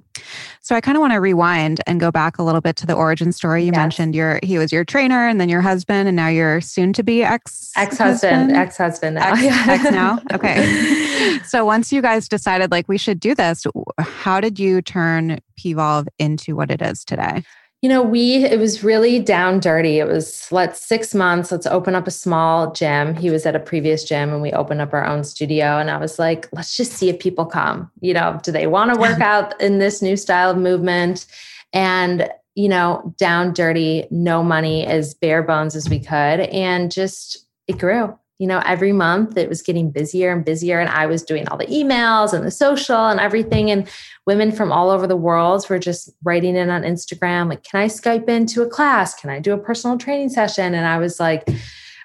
So 0.61 0.75
I 0.75 0.81
kind 0.83 0.97
of 0.97 1.01
want 1.01 1.15
to 1.15 1.21
rewind 1.21 1.81
and 1.87 1.99
go 1.99 2.11
back 2.11 2.39
a 2.39 2.43
little 2.43 2.61
bit 2.61 2.77
to 2.77 2.87
the 2.87 2.93
origin 2.93 3.33
story. 3.33 3.63
You 3.63 3.73
yes. 3.73 3.77
mentioned 3.77 4.15
your 4.15 4.39
he 4.43 4.59
was 4.59 4.73
your 4.73 4.85
trainer, 4.85 5.27
and 5.27 5.41
then 5.41 5.49
your 5.49 5.63
husband, 5.63 6.07
and 6.07 6.15
now 6.17 6.29
you're 6.29 6.61
soon 6.61 6.93
to 6.93 7.03
be 7.03 7.23
ex 7.23 7.73
ex 7.77 7.97
husband 7.97 8.53
ex 8.53 8.77
husband 8.77 9.15
now. 9.15 9.33
Ex, 9.33 9.69
ex 9.69 9.85
now. 9.91 10.21
Okay. 10.35 11.39
so 11.47 11.65
once 11.65 11.93
you 11.93 12.03
guys 12.03 12.29
decided 12.29 12.71
like 12.71 12.89
we 12.89 12.99
should 12.99 13.21
do 13.21 13.35
this, 13.35 13.65
how 13.99 14.41
did 14.41 14.59
you 14.59 14.83
turn 14.83 15.39
Pvolve 15.59 16.07
into 16.19 16.57
what 16.57 16.71
it 16.71 16.83
is 16.83 17.05
today? 17.05 17.43
You 17.85 17.91
know, 17.91 18.03
we, 18.03 18.37
it 18.37 18.59
was 18.59 18.83
really 18.83 19.19
down 19.19 19.61
dirty. 19.61 19.99
It 19.99 20.07
was, 20.07 20.51
let's 20.51 20.81
six 20.81 21.15
months, 21.15 21.53
let's 21.53 21.67
open 21.67 21.95
up 21.95 22.07
a 22.07 22.11
small 22.11 22.73
gym. 22.73 23.15
He 23.15 23.29
was 23.29 23.45
at 23.45 23.55
a 23.55 23.61
previous 23.61 24.05
gym 24.05 24.33
and 24.33 24.41
we 24.41 24.53
opened 24.53 24.81
up 24.81 24.95
our 24.95 25.05
own 25.05 25.23
studio. 25.23 25.77
And 25.77 25.91
I 25.91 25.99
was 25.99 26.19
like, 26.19 26.49
let's 26.53 26.79
just 26.79 26.93
see 26.93 27.11
if 27.11 27.19
people 27.19 27.45
come. 27.45 27.91
You 28.01 28.15
know, 28.15 28.41
do 28.43 28.53
they 28.53 28.67
want 28.67 28.95
to 28.95 28.99
work 28.99 29.21
out 29.21 29.61
in 29.61 29.81
this 29.81 30.01
new 30.01 30.17
style 30.17 30.53
of 30.53 30.57
movement? 30.57 31.27
And, 31.75 32.31
you 32.55 32.71
know, 32.71 33.15
down 33.19 33.53
dirty, 33.53 34.07
no 34.11 34.43
money, 34.43 34.87
as 34.87 35.13
bare 35.13 35.43
bones 35.43 35.77
as 35.77 35.87
we 35.91 35.99
could. 35.99 36.41
And 36.41 36.91
just, 36.91 37.47
it 37.69 37.77
grew 37.77 38.19
you 38.39 38.47
know, 38.47 38.61
every 38.67 38.93
month 38.93 39.37
it 39.37 39.49
was 39.49 39.63
getting 39.63 39.91
busier 39.91 40.33
and 40.33 40.45
busier. 40.45 40.81
And 40.81 40.89
I 40.89 41.07
was 41.07 41.23
doing 41.23 41.47
all 41.49 41.57
the 41.57 41.67
emails 41.67 42.33
and 42.33 42.45
the 42.45 42.51
social 42.51 43.07
and 43.07 43.21
everything. 43.21 43.71
And 43.71 43.89
women 44.27 44.51
from 44.51 44.73
all 44.73 44.91
over 44.91 45.07
the 45.07 45.17
world 45.17 45.65
were 45.69 45.79
just 45.79 46.11
writing 46.25 46.57
in 46.57 46.69
on 46.69 46.83
Instagram, 46.83 47.49
like, 47.49 47.63
can 47.63 47.81
I 47.81 47.87
Skype 47.87 48.29
into 48.29 48.63
a 48.63 48.69
class? 48.69 49.15
Can 49.15 49.31
I 49.31 49.39
do 49.39 49.53
a 49.53 49.59
personal 49.59 49.99
training 49.99 50.31
session? 50.31 50.75
And 50.75 50.87
I 50.87 50.99
was 50.99 51.21
like, 51.21 51.49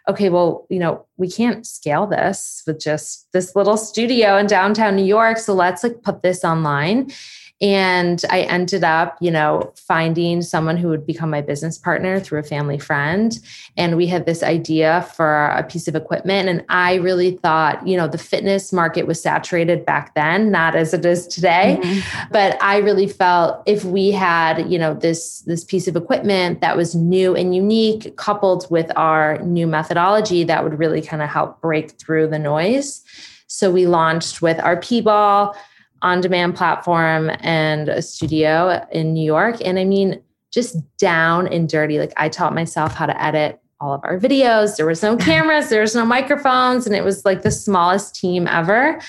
okay, 0.08 0.30
well, 0.30 0.66
you 0.70 0.80
know, 0.80 1.06
we 1.18 1.30
can't 1.30 1.66
scale 1.66 2.08
this 2.08 2.64
with 2.66 2.80
just 2.80 3.32
this 3.32 3.56
little 3.56 3.78
studio 3.78 4.38
in 4.38 4.48
downtown 4.48 4.96
New 4.96 5.06
York. 5.06 5.38
So 5.38 5.54
let's 5.54 5.84
like 5.84 6.02
put 6.04 6.22
this 6.22 6.44
online. 6.44 7.12
And 7.62 8.24
I 8.30 8.42
ended 8.42 8.86
up, 8.86 9.18
you 9.20 9.32
know, 9.32 9.74
finding 9.76 10.42
someone 10.42 10.78
who 10.78 10.88
would 10.88 11.06
become 11.06 11.30
my 11.30 11.42
business 11.42 11.78
partner 11.78 12.20
through 12.20 12.40
a 12.40 12.44
family 12.44 12.80
friend. 12.80 13.38
And 13.76 13.98
we 13.98 14.08
had 14.08 14.26
this 14.26 14.44
idea 14.44 15.02
for 15.16 15.48
a 15.48 15.64
piece 15.64 15.90
of 15.90 15.96
equipment. 15.96 16.48
And 16.48 16.64
I 16.70 16.96
really 16.96 17.32
thought, 17.32 17.86
you 17.86 17.98
know, 17.98 18.08
the 18.08 18.18
fitness 18.18 18.72
market 18.72 19.08
was 19.08 19.22
saturated 19.22 19.86
back 19.86 20.16
then, 20.16 20.52
not 20.52 20.76
as 20.76 20.94
it 20.94 21.06
is 21.06 21.28
today. 21.28 21.80
Mm-hmm. 21.82 22.32
But 22.32 22.62
I 22.64 22.78
really 22.78 23.08
felt 23.08 23.62
if 23.66 23.84
we 23.84 24.12
had, 24.12 24.72
you 24.72 24.80
know, 24.80 24.94
this 24.94 25.42
this 25.42 25.66
piece 25.66 25.88
of 25.88 25.98
equipment 25.98 26.62
that 26.62 26.78
was 26.78 26.96
new 26.96 27.36
and 27.36 27.54
unique, 27.54 28.16
coupled 28.16 28.70
with 28.72 28.90
our 28.96 29.38
new 29.40 29.68
methodology, 29.68 30.46
that 30.46 30.64
would 30.64 30.80
really 30.80 31.02
kind 31.02 31.22
of 31.22 31.30
help 31.30 31.60
break 31.60 31.92
through 31.92 32.28
the 32.28 32.40
noise. 32.40 33.04
So 33.48 33.70
we 33.70 33.86
launched 33.86 34.42
with 34.42 34.60
our 34.60 34.78
P 34.78 35.02
ball 35.02 35.58
on 36.02 36.22
demand 36.22 36.56
platform 36.56 37.32
and 37.40 37.90
a 37.90 38.02
studio 38.02 38.86
in 38.92 39.14
New 39.14 39.24
York. 39.24 39.58
And 39.64 39.80
I 39.80 39.86
mean, 39.86 40.22
just 40.52 40.78
down 40.98 41.48
and 41.48 41.70
dirty. 41.70 42.00
Like 42.00 42.14
I 42.18 42.30
taught 42.30 42.54
myself 42.54 42.94
how 42.94 43.06
to 43.06 43.24
edit 43.24 43.60
all 43.80 43.94
of 43.94 44.02
our 44.04 44.20
videos. 44.20 44.78
There 44.78 44.86
was 44.86 45.04
no 45.04 45.16
cameras, 45.18 45.70
there 45.70 45.82
was 45.82 45.96
no 45.96 46.06
microphones, 46.06 46.86
and 46.86 46.96
it 46.96 47.04
was 47.04 47.26
like 47.26 47.44
the 47.44 47.52
smallest 47.52 48.16
team 48.16 48.48
ever. 48.48 49.00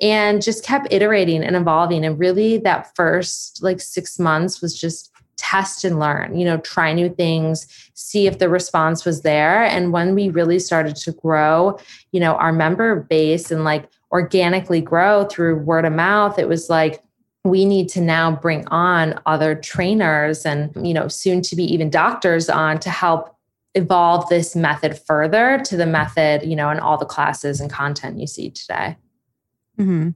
And 0.00 0.40
just 0.40 0.64
kept 0.64 0.92
iterating 0.92 1.42
and 1.42 1.56
evolving. 1.56 2.04
And 2.04 2.16
really, 2.20 2.58
that 2.58 2.94
first 2.94 3.60
like 3.64 3.80
six 3.80 4.16
months 4.16 4.60
was 4.62 4.78
just 4.78 5.10
test 5.36 5.84
and 5.84 5.98
learn, 5.98 6.38
you 6.38 6.44
know, 6.44 6.58
try 6.58 6.92
new 6.92 7.08
things, 7.08 7.66
see 7.94 8.26
if 8.26 8.38
the 8.38 8.48
response 8.48 9.04
was 9.04 9.22
there. 9.22 9.64
And 9.64 9.92
when 9.92 10.14
we 10.14 10.28
really 10.28 10.58
started 10.58 10.94
to 10.96 11.12
grow, 11.12 11.78
you 12.12 12.20
know, 12.20 12.34
our 12.34 12.52
member 12.52 12.96
base 12.96 13.50
and 13.50 13.64
like 13.64 13.88
organically 14.12 14.80
grow 14.80 15.24
through 15.24 15.58
word 15.58 15.84
of 15.84 15.92
mouth, 15.92 16.38
it 16.38 16.48
was 16.48 16.70
like, 16.70 17.02
we 17.44 17.64
need 17.64 17.88
to 17.90 18.00
now 18.00 18.30
bring 18.30 18.66
on 18.68 19.20
other 19.26 19.54
trainers 19.54 20.44
and, 20.44 20.70
you 20.86 20.92
know, 20.92 21.08
soon 21.08 21.40
to 21.42 21.56
be 21.56 21.64
even 21.64 21.88
doctors 21.88 22.48
on 22.48 22.78
to 22.80 22.90
help 22.90 23.34
evolve 23.74 24.28
this 24.28 24.56
method 24.56 24.98
further 24.98 25.60
to 25.64 25.76
the 25.76 25.86
method, 25.86 26.42
you 26.42 26.56
know, 26.56 26.70
in 26.70 26.80
all 26.80 26.98
the 26.98 27.06
classes 27.06 27.60
and 27.60 27.70
content 27.70 28.18
you 28.18 28.26
see 28.26 28.50
today. 28.50 28.96
Mm-hmm. 29.78 30.10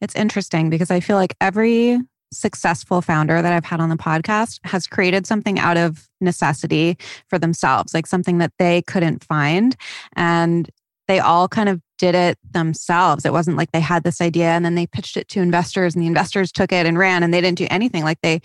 It's 0.00 0.14
interesting 0.14 0.70
because 0.70 0.90
I 0.90 1.00
feel 1.00 1.16
like 1.16 1.34
every 1.40 1.98
successful 2.32 3.00
founder 3.00 3.40
that 3.40 3.52
I've 3.52 3.64
had 3.64 3.80
on 3.80 3.88
the 3.88 3.96
podcast 3.96 4.60
has 4.64 4.86
created 4.86 5.26
something 5.26 5.58
out 5.58 5.76
of 5.76 6.08
necessity 6.20 6.96
for 7.28 7.38
themselves, 7.38 7.94
like 7.94 8.06
something 8.06 8.38
that 8.38 8.52
they 8.58 8.82
couldn't 8.82 9.24
find. 9.24 9.74
And 10.14 10.70
they 11.08 11.18
all 11.20 11.48
kind 11.48 11.68
of 11.68 11.80
did 11.98 12.14
it 12.14 12.38
themselves. 12.52 13.24
It 13.24 13.32
wasn't 13.32 13.56
like 13.56 13.72
they 13.72 13.80
had 13.80 14.04
this 14.04 14.20
idea 14.20 14.46
and 14.46 14.64
then 14.64 14.74
they 14.74 14.86
pitched 14.86 15.16
it 15.16 15.28
to 15.28 15.40
investors 15.40 15.94
and 15.94 16.02
the 16.02 16.06
investors 16.06 16.52
took 16.52 16.72
it 16.72 16.86
and 16.86 16.98
ran 16.98 17.22
and 17.22 17.34
they 17.34 17.40
didn't 17.40 17.58
do 17.58 17.66
anything. 17.70 18.04
Like 18.04 18.20
they 18.22 18.40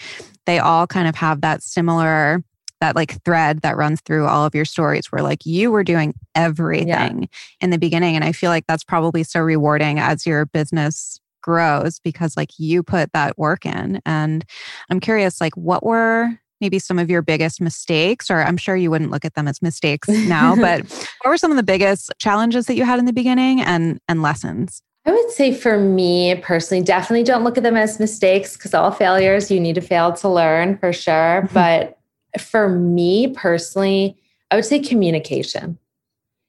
they 0.45 0.59
all 0.59 0.87
kind 0.87 1.07
of 1.07 1.15
have 1.15 1.41
that 1.41 1.63
similar 1.63 2.43
that 2.81 2.95
like 2.97 3.23
thread 3.23 3.61
that 3.61 3.77
runs 3.77 4.01
through 4.01 4.27
all 4.27 4.45
of 4.45 4.53
your 4.53 4.65
stories 4.65 5.09
where 5.09 5.21
like 5.21 5.45
you 5.45 5.71
were 5.71 5.85
doing 5.85 6.13
everything 6.35 6.87
yeah. 6.87 7.27
in 7.61 7.69
the 7.69 7.77
beginning 7.77 8.15
and 8.15 8.25
I 8.25 8.33
feel 8.33 8.49
like 8.49 8.65
that's 8.67 8.83
probably 8.83 9.23
so 9.23 9.39
rewarding 9.39 9.99
as 9.99 10.25
your 10.25 10.45
business 10.47 11.21
grows 11.41 11.99
because 11.99 12.35
like 12.35 12.49
you 12.57 12.83
put 12.83 13.13
that 13.13 13.37
work 13.37 13.65
in 13.65 14.01
and 14.05 14.43
I'm 14.89 14.99
curious 14.99 15.39
like 15.39 15.55
what 15.55 15.85
were 15.85 16.29
maybe 16.63 16.79
some 16.79 16.97
of 16.97 17.09
your 17.09 17.21
biggest 17.21 17.59
mistakes, 17.59 18.31
or 18.31 18.41
I'm 18.41 18.55
sure 18.55 18.77
you 18.77 18.89
wouldn't 18.89 19.11
look 19.11 19.25
at 19.25 19.33
them 19.33 19.49
as 19.49 19.61
mistakes 19.61 20.07
now, 20.29 20.55
but 20.55 20.81
what 21.21 21.29
were 21.29 21.37
some 21.37 21.51
of 21.51 21.57
the 21.57 21.63
biggest 21.63 22.09
challenges 22.19 22.67
that 22.67 22.75
you 22.75 22.85
had 22.85 22.99
in 22.99 23.05
the 23.05 23.13
beginning 23.13 23.61
and 23.61 23.99
and 24.07 24.21
lessons? 24.21 24.81
I 25.05 25.11
would 25.11 25.31
say 25.31 25.53
for 25.53 25.77
me 25.77 26.35
personally, 26.35 26.81
definitely 26.81 27.25
don't 27.25 27.43
look 27.43 27.57
at 27.57 27.63
them 27.63 27.75
as 27.75 27.99
mistakes 27.99 28.55
because 28.55 28.73
all 28.73 28.91
failures, 28.91 29.51
you 29.51 29.59
need 29.59 29.75
to 29.75 29.81
fail 29.81 30.13
to 30.13 30.29
learn 30.29 30.77
for 30.77 30.93
sure. 30.93 31.49
but 31.53 31.99
for 32.39 32.69
me 32.69 33.27
personally, 33.27 34.15
I 34.49 34.55
would 34.55 34.65
say 34.65 34.79
communication. 34.79 35.77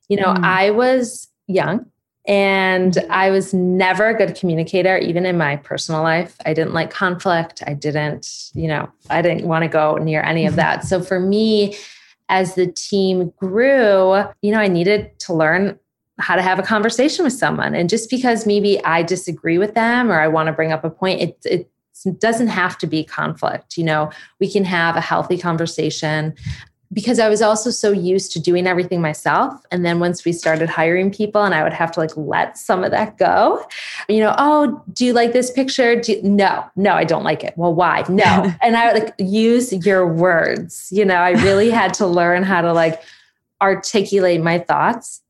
You 0.09 0.19
know, 0.19 0.33
mm. 0.35 0.45
I 0.45 0.71
was 0.71 1.29
young 1.49 1.87
and 2.27 3.05
I 3.11 3.31
was 3.31 3.53
never 3.53 4.09
a 4.09 4.15
good 4.15 4.35
communicator, 4.35 4.97
even 4.97 5.27
in 5.27 5.37
my 5.37 5.57
personal 5.57 6.03
life. 6.03 6.37
I 6.47 6.55
didn't 6.55 6.73
like 6.73 6.91
conflict. 6.91 7.63
I 7.67 7.75
didn't, 7.75 8.51
you 8.55 8.67
know, 8.67 8.91
I 9.11 9.21
didn't 9.21 9.47
want 9.47 9.63
to 9.65 9.69
go 9.69 9.97
near 9.97 10.23
any 10.23 10.47
of 10.47 10.57
that. 10.57 10.85
So 10.85 11.03
for 11.03 11.21
me, 11.21 11.77
as 12.31 12.55
the 12.55 12.67
team 12.67 13.33
grew, 13.37 14.23
you 14.41 14.53
know, 14.53 14.59
I 14.59 14.69
needed 14.69 15.19
to 15.21 15.35
learn 15.35 15.79
how 16.19 16.37
to 16.37 16.43
have 16.43 16.59
a 16.59 16.63
conversation 16.63 17.25
with 17.25 17.35
someone. 17.35 17.75
And 17.75 17.91
just 17.91 18.09
because 18.09 18.47
maybe 18.47 18.83
I 18.85 19.03
disagree 19.03 19.59
with 19.59 19.75
them 19.75 20.11
or 20.11 20.21
I 20.21 20.29
want 20.29 20.47
to 20.47 20.53
bring 20.53 20.73
up 20.73 20.85
a 20.85 20.91
point, 20.91 21.21
it, 21.21 21.39
it 21.45 21.71
doesn't 22.21 22.49
have 22.49 22.79
to 22.79 22.87
be 22.87 23.05
conflict. 23.05 23.77
You 23.77 23.85
know, 23.85 24.11
we 24.41 24.51
can 24.51 24.65
have 24.65 24.97
a 24.97 25.01
healthy 25.01 25.37
conversation 25.37 26.35
because 26.95 27.19
I 27.19 27.29
was 27.29 27.43
also 27.43 27.71
so 27.71 27.91
used 27.91 28.33
to 28.33 28.41
doing 28.41 28.67
everything 28.67 29.01
myself. 29.01 29.61
And 29.71 29.85
then 29.85 29.99
once 29.99 30.25
we 30.25 30.33
started 30.33 30.69
hiring 30.69 31.11
people 31.11 31.43
and 31.43 31.55
I 31.55 31.65
would 31.65 31.73
have 31.73 31.91
to 31.93 32.01
like 32.01 32.17
let 32.17 32.57
some 32.57 32.85
of 32.85 32.93
that 32.93 33.19
go, 33.19 33.67
you 34.09 34.21
know, 34.21 34.35
oh, 34.39 34.83
do 34.93 35.05
you 35.05 35.13
like 35.13 35.33
this 35.33 35.51
picture? 35.51 36.01
Do 36.01 36.13
you, 36.13 36.23
no, 36.23 36.65
no, 36.77 36.93
I 36.93 37.05
don't 37.05 37.25
like 37.25 37.43
it. 37.43 37.53
Well, 37.57 37.75
why? 37.75 38.05
No. 38.09 38.55
and 38.63 38.77
I 38.77 38.93
would 38.93 39.03
like 39.03 39.15
use 39.19 39.73
your 39.85 40.07
words. 40.07 40.89
You 40.93 41.05
know, 41.05 41.17
I 41.17 41.31
really 41.31 41.71
had 41.71 41.93
to 41.95 42.07
learn 42.07 42.45
how 42.45 42.61
to 42.61 42.73
like 42.73 43.03
articulate 43.61 44.41
my 44.41 44.61
thoughts 44.61 45.21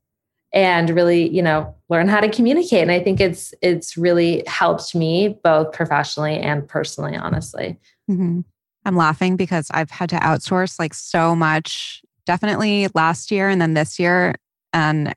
and 0.53 0.89
really, 0.91 1.27
you 1.29 1.41
know, 1.41 1.75
learn 1.89 2.07
how 2.07 2.19
to 2.19 2.29
communicate. 2.29 2.83
And 2.83 2.91
I 2.91 2.99
think 2.99 3.19
it's 3.19 3.53
it's 3.61 3.97
really 3.97 4.43
helped 4.45 4.93
me 4.93 5.39
both 5.43 5.73
professionally 5.73 6.37
and 6.37 6.67
personally, 6.67 7.15
honestly. 7.15 7.77
Mm-hmm. 8.09 8.41
I'm 8.85 8.95
laughing 8.95 9.35
because 9.35 9.67
I've 9.71 9.89
had 9.89 10.09
to 10.09 10.17
outsource 10.17 10.79
like 10.79 10.93
so 10.93 11.35
much, 11.35 12.01
definitely 12.25 12.87
last 12.93 13.31
year 13.31 13.49
and 13.49 13.59
then 13.59 13.73
this 13.73 13.99
year. 13.99 14.35
And 14.73 15.13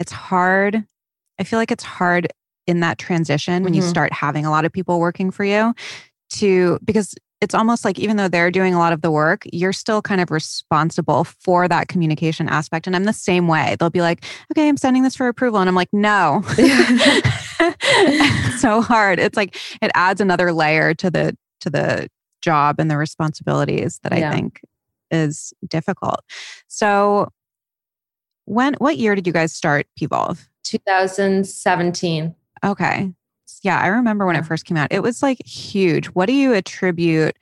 it's 0.00 0.12
hard. 0.12 0.84
I 1.38 1.44
feel 1.44 1.58
like 1.58 1.70
it's 1.70 1.84
hard 1.84 2.28
in 2.66 2.80
that 2.80 2.98
transition 2.98 3.64
when 3.64 3.72
mm-hmm. 3.72 3.82
you 3.82 3.88
start 3.88 4.12
having 4.12 4.46
a 4.46 4.50
lot 4.50 4.64
of 4.64 4.72
people 4.72 5.00
working 5.00 5.30
for 5.30 5.44
you 5.44 5.74
to, 6.34 6.78
because 6.84 7.14
it's 7.42 7.54
almost 7.54 7.84
like 7.84 7.98
even 7.98 8.16
though 8.16 8.28
they're 8.28 8.52
doing 8.52 8.72
a 8.72 8.78
lot 8.78 8.92
of 8.92 9.02
the 9.02 9.10
work, 9.10 9.42
you're 9.52 9.72
still 9.72 10.00
kind 10.00 10.20
of 10.20 10.30
responsible 10.30 11.24
for 11.24 11.66
that 11.66 11.88
communication 11.88 12.48
aspect. 12.48 12.86
And 12.86 12.94
I'm 12.94 13.02
the 13.02 13.12
same 13.12 13.48
way. 13.48 13.76
They'll 13.78 13.90
be 13.90 14.00
like, 14.00 14.24
okay, 14.52 14.68
I'm 14.68 14.76
sending 14.76 15.02
this 15.02 15.16
for 15.16 15.26
approval. 15.26 15.58
And 15.58 15.68
I'm 15.68 15.74
like, 15.74 15.92
no. 15.92 16.42
so 18.58 18.80
hard. 18.80 19.18
It's 19.18 19.36
like 19.36 19.56
it 19.82 19.90
adds 19.94 20.20
another 20.20 20.52
layer 20.52 20.94
to 20.94 21.10
the 21.10 21.36
to 21.62 21.70
the 21.70 22.08
job 22.42 22.76
and 22.78 22.90
the 22.90 22.96
responsibilities 22.96 24.00
that 24.02 24.16
yeah. 24.16 24.28
I 24.30 24.34
think 24.34 24.60
is 25.10 25.52
difficult. 25.68 26.20
So 26.68 27.28
when 28.44 28.74
what 28.74 28.98
year 28.98 29.14
did 29.14 29.26
you 29.26 29.32
guys 29.32 29.52
start 29.52 29.86
Pvolve? 29.98 30.46
2017. 30.64 32.34
Okay. 32.64 33.12
Yeah, 33.62 33.80
I 33.80 33.88
remember 33.88 34.26
when 34.26 34.36
it 34.36 34.44
first 34.44 34.64
came 34.64 34.76
out. 34.76 34.88
It 34.90 35.02
was 35.02 35.22
like 35.22 35.44
huge. 35.46 36.06
What 36.06 36.26
do 36.26 36.32
you 36.32 36.52
attribute 36.52 37.36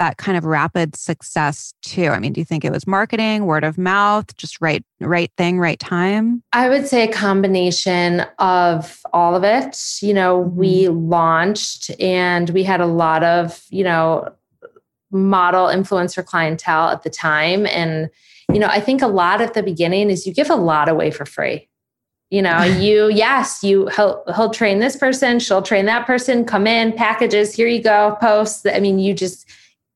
that 0.00 0.16
kind 0.16 0.36
of 0.36 0.44
rapid 0.44 0.96
success 0.96 1.72
too? 1.82 2.06
I 2.06 2.18
mean, 2.18 2.32
do 2.32 2.40
you 2.40 2.44
think 2.44 2.64
it 2.64 2.72
was 2.72 2.86
marketing, 2.86 3.46
word 3.46 3.62
of 3.62 3.78
mouth, 3.78 4.36
just 4.36 4.60
right 4.60 4.84
right 4.98 5.30
thing, 5.36 5.60
right 5.60 5.78
time? 5.78 6.42
I 6.52 6.68
would 6.68 6.88
say 6.88 7.08
a 7.08 7.12
combination 7.12 8.26
of 8.40 9.00
all 9.12 9.36
of 9.36 9.44
it. 9.44 9.78
You 10.02 10.14
know, 10.14 10.42
mm-hmm. 10.42 10.56
we 10.56 10.88
launched 10.88 11.92
and 12.00 12.50
we 12.50 12.64
had 12.64 12.80
a 12.80 12.86
lot 12.86 13.22
of, 13.22 13.62
you 13.70 13.84
know, 13.84 14.28
model 15.12 15.66
influencer 15.66 16.24
clientele 16.24 16.88
at 16.88 17.02
the 17.02 17.10
time 17.10 17.66
and 17.66 18.10
you 18.52 18.58
know, 18.58 18.66
I 18.66 18.80
think 18.80 19.00
a 19.00 19.06
lot 19.06 19.40
at 19.40 19.54
the 19.54 19.62
beginning 19.62 20.10
is 20.10 20.26
you 20.26 20.34
give 20.34 20.50
a 20.50 20.56
lot 20.56 20.88
away 20.88 21.12
for 21.12 21.24
free 21.24 21.68
you 22.30 22.40
know 22.40 22.62
you 22.78 23.10
yes 23.10 23.62
you 23.62 23.88
he'll, 23.88 24.22
he'll 24.34 24.50
train 24.50 24.78
this 24.78 24.96
person 24.96 25.38
she'll 25.38 25.62
train 25.62 25.84
that 25.86 26.06
person 26.06 26.44
come 26.44 26.66
in 26.66 26.92
packages 26.92 27.54
here 27.54 27.68
you 27.68 27.82
go 27.82 28.16
posts 28.20 28.64
i 28.66 28.80
mean 28.80 28.98
you 28.98 29.12
just 29.12 29.46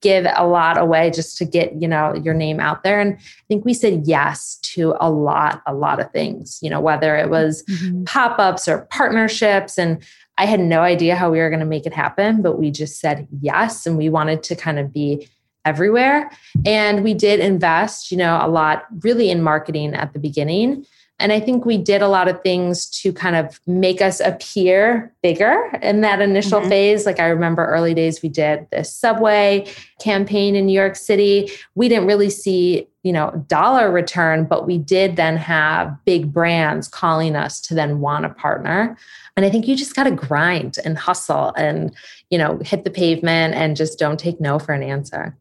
give 0.05 0.27
a 0.37 0.47
lot 0.47 0.77
away 0.77 1.11
just 1.11 1.39
to 1.39 1.47
get 1.47 1.81
you 1.81 1.89
know 1.89 2.15
your 2.23 2.35
name 2.35 2.61
out 2.61 2.85
there. 2.85 3.01
And 3.01 3.15
i 3.15 3.45
think 3.49 3.65
we 3.65 3.73
said 3.75 4.03
yes 4.05 4.59
to 4.75 4.95
a 5.01 5.11
lot 5.11 5.63
a 5.67 5.75
lot 5.75 5.99
of 5.99 6.13
things 6.13 6.59
you 6.63 6.69
know 6.71 6.81
whether 6.81 7.17
it 7.17 7.31
was 7.31 7.65
mm-hmm. 7.65 8.05
pop-ups 8.05 8.69
or 8.69 8.87
partnerships. 8.91 9.79
And 9.79 10.03
i 10.37 10.45
had 10.45 10.61
no 10.61 10.81
idea 10.81 11.17
how 11.17 11.31
we 11.31 11.39
were 11.39 11.49
going 11.49 11.61
to 11.61 11.67
make 11.67 11.87
it 11.87 11.95
happen 11.95 12.43
but 12.43 12.59
we 12.59 12.71
just 12.71 13.01
said 13.01 13.27
yes 13.41 13.87
and 13.87 13.97
we 13.97 14.09
wanted 14.09 14.43
to 14.45 14.55
kind 14.55 14.79
of 14.79 14.93
be 14.93 15.29
everywhere. 15.65 16.31
And 16.67 17.03
we 17.03 17.15
did 17.15 17.41
invest 17.41 18.13
you 18.13 18.19
know 18.19 18.39
a 18.41 18.49
lot 18.49 18.85
really 19.01 19.31
in 19.31 19.43
marketing 19.43 19.95
at 19.95 20.13
the 20.13 20.19
beginning 20.19 20.87
and 21.21 21.33
I 21.33 21.39
think 21.39 21.65
we 21.65 21.79
did 21.79 22.03
a 22.03 22.09
lot 22.09 22.27
of 22.27 22.43
things 22.43 22.91
to 23.03 23.13
kind 23.13 23.37
of 23.37 23.61
make 23.67 24.03
us 24.03 24.21
appear 24.21 25.15
bigger 25.23 25.71
in 25.81 26.01
that 26.01 26.21
initial 26.21 26.61
mm-hmm. 26.61 26.69
phase. 26.69 27.07
Like 27.07 27.21
I 27.21 27.29
remember 27.29 27.65
early 27.65 27.95
days, 27.95 28.21
we 28.21 28.29
did 28.29 28.67
this 28.71 28.93
subway 28.93 29.67
campaign 30.01 30.57
in 30.57 30.67
New 30.67 30.73
York 30.73 30.97
City. 30.97 31.51
We 31.77 31.89
didn't 31.89 32.09
really 32.09 32.31
see, 32.31 32.89
you 33.05 33.13
know, 33.13 33.31
dollar 33.47 33.93
return, 33.93 34.45
but 34.45 34.67
we 34.67 34.77
did 34.77 35.15
then 35.15 35.37
have 35.37 35.97
big 36.05 36.33
brands 36.33 36.89
calling 36.89 37.37
us 37.37 37.61
to 37.63 37.75
then 37.75 38.01
want 38.01 38.25
a 38.25 38.31
partner. 38.31 38.97
And 39.37 39.47
I 39.47 39.51
think 39.51 39.69
you 39.69 39.77
just 39.77 39.95
got 39.95 40.05
to 40.05 40.11
grind 40.11 40.79
and 40.85 40.99
hustle 40.99 41.55
and, 41.57 41.95
you 42.29 42.39
know, 42.39 42.59
hit 42.65 42.83
the 42.83 42.91
pavement 42.91 43.55
and 43.55 43.77
just 43.77 44.01
don't 44.01 44.19
take 44.19 44.41
no 44.41 44.59
for 44.59 44.73
an 44.73 44.83
answer. 44.83 45.37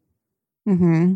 Mm-hmm. 0.68 1.14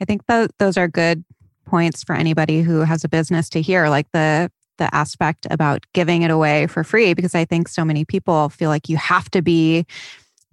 I 0.00 0.04
think 0.06 0.26
th- 0.26 0.50
those 0.58 0.78
are 0.78 0.88
good 0.88 1.22
points 1.70 2.02
for 2.02 2.14
anybody 2.14 2.62
who 2.62 2.80
has 2.80 3.04
a 3.04 3.08
business 3.08 3.48
to 3.50 3.62
hear 3.62 3.88
like 3.88 4.10
the 4.12 4.50
the 4.78 4.92
aspect 4.94 5.46
about 5.50 5.84
giving 5.92 6.22
it 6.22 6.30
away 6.30 6.66
for 6.66 6.82
free 6.82 7.12
because 7.12 7.34
I 7.34 7.44
think 7.44 7.68
so 7.68 7.84
many 7.84 8.04
people 8.04 8.48
feel 8.48 8.70
like 8.70 8.88
you 8.88 8.96
have 8.96 9.30
to 9.32 9.42
be 9.42 9.84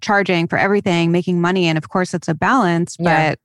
charging 0.02 0.46
for 0.46 0.58
everything, 0.58 1.10
making 1.10 1.40
money 1.40 1.66
and 1.66 1.78
of 1.78 1.88
course 1.88 2.14
it's 2.14 2.28
a 2.28 2.34
balance, 2.34 2.96
yeah. 2.98 3.30
but 3.30 3.38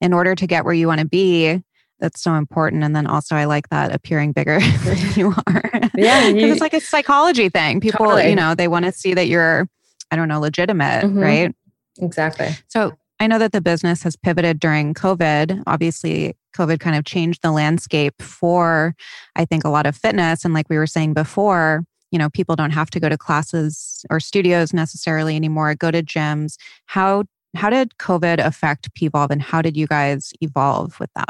in 0.00 0.12
order 0.12 0.34
to 0.34 0.46
get 0.46 0.64
where 0.64 0.74
you 0.74 0.88
want 0.88 1.00
to 1.00 1.06
be, 1.06 1.62
that's 2.00 2.20
so 2.20 2.34
important. 2.34 2.82
And 2.82 2.96
then 2.96 3.06
also, 3.06 3.36
I 3.36 3.44
like 3.44 3.68
that 3.68 3.94
appearing 3.94 4.32
bigger 4.32 4.58
than 4.84 4.98
you 5.14 5.32
are. 5.46 5.70
Yeah, 5.94 6.32
because 6.32 6.50
it's 6.50 6.60
like 6.60 6.74
a 6.74 6.80
psychology 6.80 7.48
thing. 7.48 7.80
People, 7.80 8.06
totally. 8.06 8.30
you 8.30 8.34
know, 8.34 8.54
they 8.54 8.68
want 8.68 8.86
to 8.86 8.92
see 8.92 9.14
that 9.14 9.28
you're, 9.28 9.68
I 10.10 10.16
don't 10.16 10.28
know, 10.28 10.40
legitimate, 10.40 11.04
mm-hmm. 11.04 11.18
right? 11.18 11.54
Exactly. 12.00 12.48
So 12.68 12.94
I 13.20 13.28
know 13.28 13.38
that 13.38 13.52
the 13.52 13.60
business 13.60 14.02
has 14.02 14.16
pivoted 14.16 14.58
during 14.58 14.94
COVID. 14.94 15.62
Obviously, 15.66 16.34
COVID 16.52 16.80
kind 16.80 16.96
of 16.96 17.04
changed 17.04 17.42
the 17.42 17.52
landscape 17.52 18.20
for, 18.20 18.94
I 19.36 19.44
think, 19.44 19.64
a 19.64 19.68
lot 19.68 19.86
of 19.86 19.96
fitness. 19.96 20.44
And 20.44 20.54
like 20.54 20.68
we 20.68 20.78
were 20.78 20.86
saying 20.86 21.14
before, 21.14 21.84
you 22.10 22.18
know, 22.18 22.30
people 22.30 22.56
don't 22.56 22.70
have 22.70 22.90
to 22.90 23.00
go 23.00 23.08
to 23.08 23.18
classes 23.18 24.04
or 24.10 24.20
studios 24.20 24.72
necessarily 24.72 25.34
anymore, 25.34 25.74
go 25.74 25.90
to 25.90 26.02
gyms. 26.02 26.56
How 26.86 27.24
how 27.54 27.68
did 27.68 27.96
COVID 27.98 28.44
affect 28.44 28.92
Pvolve 28.94 29.30
and 29.30 29.42
how 29.42 29.60
did 29.60 29.76
you 29.76 29.86
guys 29.86 30.32
evolve 30.40 30.98
with 30.98 31.10
that? 31.14 31.28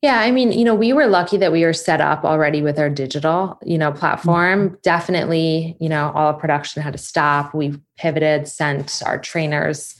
Yeah, 0.00 0.20
I 0.20 0.30
mean, 0.30 0.52
you 0.52 0.64
know, 0.64 0.74
we 0.74 0.92
were 0.92 1.06
lucky 1.06 1.36
that 1.38 1.52
we 1.52 1.64
were 1.64 1.72
set 1.72 2.00
up 2.00 2.24
already 2.24 2.62
with 2.62 2.78
our 2.78 2.88
digital, 2.88 3.58
you 3.64 3.76
know, 3.76 3.92
platform. 3.92 4.68
Mm-hmm. 4.68 4.76
Definitely, 4.82 5.76
you 5.80 5.88
know, 5.88 6.12
all 6.14 6.32
production 6.34 6.82
had 6.82 6.92
to 6.92 6.98
stop. 6.98 7.52
We 7.52 7.78
pivoted, 7.98 8.48
sent 8.48 9.02
our 9.04 9.18
trainers 9.18 9.97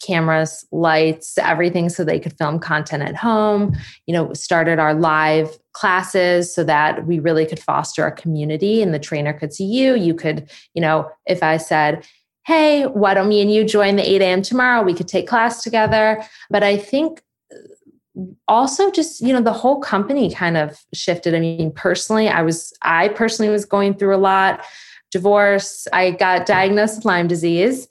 cameras, 0.00 0.66
lights, 0.70 1.38
everything 1.38 1.88
so 1.88 2.04
they 2.04 2.20
could 2.20 2.36
film 2.38 2.58
content 2.58 3.02
at 3.02 3.16
home. 3.16 3.76
You 4.06 4.14
know, 4.14 4.32
started 4.32 4.78
our 4.78 4.94
live 4.94 5.58
classes 5.72 6.54
so 6.54 6.64
that 6.64 7.06
we 7.06 7.18
really 7.18 7.46
could 7.46 7.60
foster 7.60 8.06
a 8.06 8.12
community 8.12 8.82
and 8.82 8.94
the 8.94 8.98
trainer 8.98 9.32
could 9.32 9.52
see 9.52 9.64
you. 9.64 9.94
You 9.94 10.14
could, 10.14 10.50
you 10.74 10.80
know, 10.80 11.10
if 11.26 11.42
I 11.42 11.56
said, 11.56 12.06
Hey, 12.46 12.84
why 12.86 13.12
don't 13.12 13.28
me 13.28 13.42
and 13.42 13.52
you 13.52 13.62
join 13.62 13.96
the 13.96 14.10
8 14.10 14.22
a.m. 14.22 14.42
tomorrow? 14.42 14.82
We 14.82 14.94
could 14.94 15.08
take 15.08 15.28
class 15.28 15.62
together. 15.62 16.24
But 16.48 16.62
I 16.62 16.78
think 16.78 17.22
uh, 17.52 18.22
also 18.46 18.90
just 18.90 19.20
you 19.20 19.32
know 19.32 19.42
the 19.42 19.52
whole 19.52 19.80
company 19.80 20.32
kind 20.34 20.56
of 20.56 20.84
shifted 20.92 21.36
i 21.36 21.38
mean 21.38 21.70
personally 21.70 22.28
i 22.28 22.42
was 22.42 22.72
i 22.82 23.06
personally 23.08 23.48
was 23.48 23.64
going 23.64 23.94
through 23.94 24.12
a 24.12 24.18
lot 24.18 24.64
divorce 25.12 25.86
i 25.92 26.10
got 26.10 26.44
diagnosed 26.44 26.96
with 26.96 27.04
lyme 27.04 27.28
disease 27.28 27.86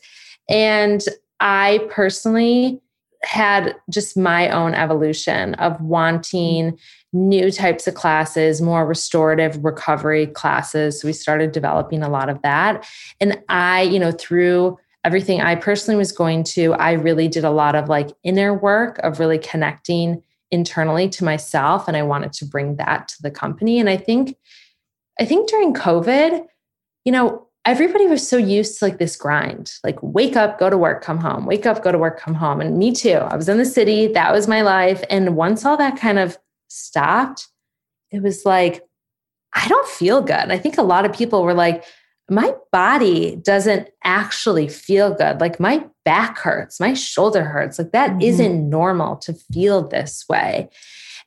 and 0.49 1.03
I 1.39 1.87
personally 1.89 2.81
had 3.23 3.75
just 3.89 4.15
my 4.15 4.49
own 4.49 4.73
evolution 4.73 5.53
of 5.55 5.79
wanting 5.81 6.77
new 7.13 7.51
types 7.51 7.87
of 7.87 7.95
classes, 7.95 8.61
more 8.61 8.85
restorative 8.85 9.63
recovery 9.63 10.27
classes. 10.27 11.01
So 11.01 11.07
we 11.07 11.13
started 11.13 11.51
developing 11.51 12.03
a 12.03 12.09
lot 12.09 12.29
of 12.29 12.41
that. 12.43 12.87
And 13.19 13.41
I, 13.49 13.81
you 13.81 13.99
know, 13.99 14.11
through 14.11 14.77
everything 15.03 15.41
I 15.41 15.55
personally 15.55 15.97
was 15.97 16.11
going 16.11 16.43
to, 16.43 16.73
I 16.73 16.91
really 16.93 17.27
did 17.27 17.43
a 17.43 17.49
lot 17.49 17.75
of 17.75 17.89
like 17.89 18.09
inner 18.23 18.53
work 18.53 18.99
of 18.99 19.19
really 19.19 19.39
connecting 19.39 20.21
internally 20.51 21.09
to 21.09 21.23
myself. 21.23 21.87
And 21.87 21.97
I 21.97 22.03
wanted 22.03 22.33
to 22.33 22.45
bring 22.45 22.75
that 22.75 23.07
to 23.09 23.21
the 23.21 23.31
company. 23.31 23.79
And 23.79 23.89
I 23.89 23.97
think, 23.97 24.35
I 25.19 25.25
think 25.25 25.49
during 25.49 25.73
COVID, 25.73 26.45
you 27.03 27.11
know, 27.11 27.46
everybody 27.67 28.07
was 28.07 28.27
so 28.27 28.37
used 28.37 28.79
to 28.79 28.85
like 28.85 28.97
this 28.97 29.15
grind. 29.17 29.73
Like 29.83 29.99
wake 30.01 30.35
up 30.35 30.57
go 30.57 30.69
to 30.69 30.77
work 30.77 31.03
come 31.03 31.19
home. 31.19 31.45
Wake 31.45 31.65
up 31.67 31.83
go 31.83 31.91
to 31.91 31.97
work 31.97 32.19
come 32.19 32.33
home. 32.33 32.61
And 32.61 32.77
me 32.77 32.91
too. 32.93 33.17
I 33.17 33.35
was 33.35 33.49
in 33.49 33.57
the 33.57 33.65
city. 33.65 34.07
That 34.07 34.31
was 34.33 34.47
my 34.47 34.61
life. 34.61 35.03
And 35.09 35.35
once 35.35 35.65
all 35.65 35.77
that 35.77 35.99
kind 35.99 36.17
of 36.17 36.37
stopped 36.69 37.47
it 38.11 38.21
was 38.21 38.45
like 38.45 38.83
i 39.53 39.67
don't 39.67 39.87
feel 39.87 40.21
good. 40.21 40.35
And 40.35 40.51
i 40.51 40.57
think 40.57 40.77
a 40.77 40.81
lot 40.83 41.05
of 41.05 41.13
people 41.13 41.43
were 41.43 41.53
like 41.53 41.83
my 42.29 42.53
body 42.73 43.37
doesn't 43.37 43.89
actually 44.03 44.67
feel 44.67 45.13
good. 45.13 45.39
Like 45.39 45.61
my 45.61 45.85
back 46.03 46.37
hurts. 46.39 46.77
My 46.77 46.93
shoulder 46.93 47.45
hurts. 47.45 47.79
Like 47.79 47.91
that 47.93 48.11
Mhm. 48.11 48.39
not 48.39 48.51
normal 48.69 49.15
to 49.17 49.33
feel 49.33 49.87
this 49.87 50.25
way. 50.29 50.69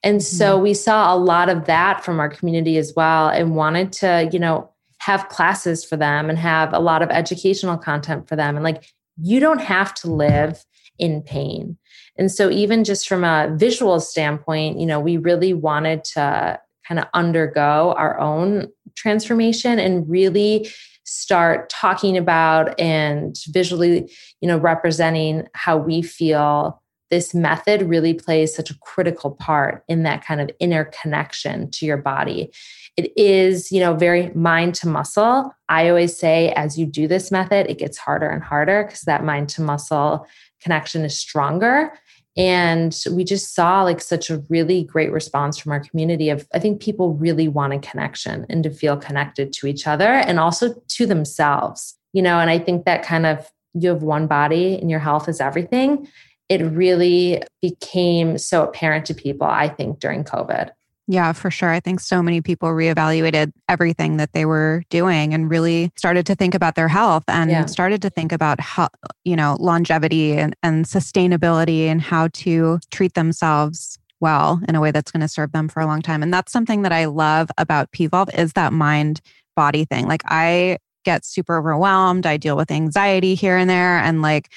And 0.02 0.22
so 0.22 0.58
we 0.58 0.74
saw 0.74 1.14
a 1.14 1.16
lot 1.16 1.48
of 1.48 1.64
that 1.66 2.04
from 2.04 2.20
our 2.20 2.28
community 2.28 2.76
as 2.76 2.92
well 2.94 3.28
and 3.28 3.56
wanted 3.56 3.92
to 3.94 4.28
you 4.32 4.38
know 4.38 4.68
have 5.00 5.28
classes 5.28 5.84
for 5.84 5.96
them 5.96 6.28
and 6.30 6.38
have 6.38 6.72
a 6.72 6.78
lot 6.78 7.02
of 7.02 7.10
educational 7.10 7.76
content 7.76 8.28
for 8.28 8.36
them. 8.36 8.56
And 8.56 8.64
like, 8.64 8.84
you 9.16 9.40
don't 9.40 9.60
have 9.60 9.94
to 9.94 10.10
live 10.10 10.64
in 10.98 11.22
pain. 11.22 11.76
And 12.16 12.30
so, 12.30 12.50
even 12.50 12.84
just 12.84 13.08
from 13.08 13.24
a 13.24 13.54
visual 13.56 13.98
standpoint, 14.00 14.78
you 14.78 14.86
know, 14.86 15.00
we 15.00 15.16
really 15.16 15.54
wanted 15.54 16.04
to 16.04 16.60
kind 16.86 16.98
of 16.98 17.06
undergo 17.14 17.94
our 17.96 18.18
own 18.18 18.68
transformation 18.96 19.78
and 19.78 20.08
really 20.08 20.68
start 21.04 21.70
talking 21.70 22.16
about 22.16 22.78
and 22.78 23.36
visually, 23.48 24.10
you 24.40 24.48
know, 24.48 24.58
representing 24.58 25.46
how 25.54 25.76
we 25.76 26.02
feel 26.02 26.82
this 27.10 27.34
method 27.34 27.82
really 27.82 28.14
plays 28.14 28.54
such 28.54 28.70
a 28.70 28.78
critical 28.78 29.32
part 29.32 29.82
in 29.88 30.04
that 30.04 30.24
kind 30.24 30.40
of 30.40 30.50
inner 30.60 30.84
connection 30.84 31.70
to 31.70 31.84
your 31.84 31.96
body 31.96 32.52
it 32.96 33.12
is 33.16 33.70
you 33.72 33.80
know 33.80 33.94
very 33.94 34.30
mind 34.34 34.74
to 34.76 34.88
muscle. 34.88 35.54
I 35.68 35.88
always 35.88 36.16
say 36.16 36.50
as 36.52 36.78
you 36.78 36.86
do 36.86 37.06
this 37.06 37.30
method 37.30 37.70
it 37.70 37.78
gets 37.78 37.98
harder 37.98 38.28
and 38.28 38.42
harder 38.42 38.84
because 38.84 39.02
that 39.02 39.24
mind 39.24 39.48
to 39.50 39.62
muscle 39.62 40.26
connection 40.62 41.04
is 41.04 41.18
stronger. 41.18 41.92
And 42.36 42.96
we 43.10 43.24
just 43.24 43.54
saw 43.54 43.82
like 43.82 44.00
such 44.00 44.30
a 44.30 44.38
really 44.48 44.84
great 44.84 45.10
response 45.10 45.58
from 45.58 45.72
our 45.72 45.80
community 45.80 46.30
of 46.30 46.46
i 46.54 46.58
think 46.58 46.80
people 46.80 47.14
really 47.14 47.48
want 47.48 47.72
a 47.72 47.78
connection 47.78 48.46
and 48.48 48.62
to 48.62 48.70
feel 48.70 48.96
connected 48.96 49.52
to 49.54 49.66
each 49.66 49.86
other 49.86 50.04
and 50.04 50.38
also 50.38 50.74
to 50.88 51.06
themselves 51.06 51.98
you 52.12 52.22
know 52.22 52.38
and 52.38 52.48
i 52.48 52.58
think 52.58 52.84
that 52.84 53.02
kind 53.02 53.26
of 53.26 53.50
you 53.74 53.88
have 53.88 54.02
one 54.02 54.26
body 54.26 54.78
and 54.78 54.90
your 54.90 55.00
health 55.00 55.28
is 55.28 55.40
everything. 55.40 56.08
It 56.48 56.62
really 56.62 57.42
became 57.62 58.38
so 58.38 58.64
apparent 58.64 59.06
to 59.06 59.14
people 59.14 59.46
i 59.46 59.68
think 59.68 60.00
during 60.00 60.24
covid 60.24 60.70
Yeah, 61.10 61.32
for 61.32 61.50
sure. 61.50 61.70
I 61.70 61.80
think 61.80 61.98
so 61.98 62.22
many 62.22 62.40
people 62.40 62.68
reevaluated 62.68 63.50
everything 63.68 64.16
that 64.18 64.32
they 64.32 64.44
were 64.44 64.84
doing 64.90 65.34
and 65.34 65.50
really 65.50 65.90
started 65.96 66.24
to 66.26 66.36
think 66.36 66.54
about 66.54 66.76
their 66.76 66.86
health 66.86 67.24
and 67.26 67.50
Yeah. 67.50 67.66
started 67.66 68.00
to 68.02 68.10
think 68.10 68.30
about 68.30 68.60
how, 68.60 68.90
you 69.24 69.34
know, 69.34 69.56
longevity 69.58 70.34
and, 70.38 70.54
and 70.62 70.84
sustainability 70.84 71.86
and 71.86 72.00
how 72.00 72.28
to 72.34 72.78
treat 72.92 73.14
themselves 73.14 73.98
well 74.20 74.60
in 74.68 74.76
a 74.76 74.80
way 74.80 74.92
that's 74.92 75.10
going 75.10 75.20
to 75.22 75.26
serve 75.26 75.50
them 75.50 75.68
for 75.68 75.80
a 75.80 75.86
long 75.86 76.00
time. 76.00 76.22
And 76.22 76.32
that's 76.32 76.52
something 76.52 76.82
that 76.82 76.92
I 76.92 77.06
love 77.06 77.50
about 77.58 77.90
PVolve 77.90 78.32
is 78.38 78.52
that 78.52 78.72
mind 78.72 79.20
body 79.56 79.84
thing. 79.86 80.06
Like 80.06 80.22
I 80.26 80.78
get 81.04 81.24
super 81.24 81.58
overwhelmed. 81.58 82.24
I 82.24 82.36
deal 82.36 82.56
with 82.56 82.70
anxiety 82.70 83.34
here 83.34 83.56
and 83.56 83.68
there 83.68 83.98
and 83.98 84.22
like 84.22 84.52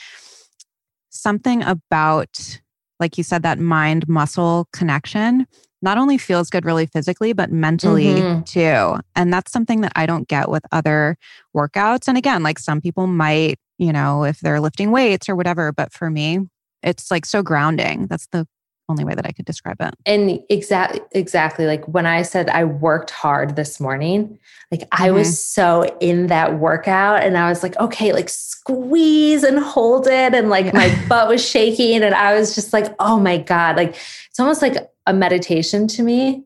something 1.10 1.64
about 1.64 2.60
like 3.00 3.18
you 3.18 3.24
said 3.24 3.42
that 3.42 3.58
mind 3.58 4.08
muscle 4.08 4.68
connection 4.72 5.48
not 5.84 5.98
only 6.00 6.18
feels 6.18 6.50
good 6.50 6.66
really 6.66 6.88
physically 6.88 7.34
but 7.34 7.52
mentally 7.52 8.16
Mhm. 8.16 8.46
too. 8.46 9.00
And 9.16 9.32
that's 9.32 9.52
something 9.52 9.82
that 9.82 9.92
i 9.96 10.06
don't 10.08 10.28
get 10.28 10.50
with 10.50 10.64
other 10.72 11.18
workouts. 11.56 12.08
And 12.08 12.18
again 12.18 12.42
like 12.42 12.58
some 12.58 12.82
people 12.82 13.06
might 13.06 13.60
you 13.78 13.92
know 13.94 14.24
if 14.24 14.40
they're 14.40 14.60
lifting 14.62 14.90
weights 14.92 15.28
or 15.30 15.36
whatever 15.36 15.72
but 15.72 15.92
for 15.94 16.10
me 16.10 16.40
it's 16.82 17.12
like 17.12 17.26
so 17.26 17.44
grounding. 17.44 18.08
That's 18.08 18.28
the 18.32 18.48
only 18.90 19.06
way 19.06 19.16
that 19.16 19.26
i 19.26 19.32
could 19.32 19.46
describe 19.46 19.78
it. 19.80 19.94
And 20.06 20.40
exactly 20.50 21.00
exactly 21.14 21.66
like 21.66 21.86
when 21.88 22.06
i 22.06 22.22
said 22.22 22.50
i 22.50 22.64
worked 22.66 23.12
hard 23.12 23.56
this 23.56 23.80
morning 23.80 24.38
like 24.72 24.84
i 24.92 25.10
was 25.10 25.42
so 25.42 25.84
in 26.02 26.28
that 26.28 26.60
workout 26.60 27.24
and 27.24 27.38
i 27.38 27.48
was 27.50 27.64
like 27.64 27.78
okay 27.80 28.12
like 28.12 28.28
squeeze 28.30 29.44
and 29.44 29.60
hold 29.60 30.08
it. 30.08 30.34
And 30.36 30.50
like 30.50 30.74
my 30.74 30.94
butt 31.10 31.28
was 31.30 31.48
shaking 31.48 32.04
and 32.04 32.14
i 32.16 32.34
was 32.38 32.56
just 32.56 32.74
like 32.74 32.94
oh 33.00 33.20
my 33.20 33.38
god. 33.38 33.76
Like 33.78 33.96
it's 34.30 34.40
almost 34.40 34.62
like 34.62 34.76
a 35.06 35.14
meditation 35.14 35.88
to 35.88 36.04
me 36.04 36.44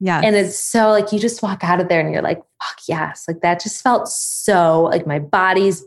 yeah 0.00 0.20
and 0.22 0.36
it's 0.36 0.58
so 0.58 0.90
like 0.90 1.12
you 1.12 1.18
just 1.18 1.42
walk 1.42 1.64
out 1.64 1.80
of 1.80 1.88
there 1.88 2.00
and 2.00 2.12
you're 2.12 2.22
like 2.22 2.38
fuck 2.62 2.78
yes 2.88 3.24
like 3.28 3.40
that 3.40 3.60
just 3.60 3.82
felt 3.82 4.08
so 4.08 4.84
like 4.84 5.06
my 5.06 5.18
body's 5.18 5.84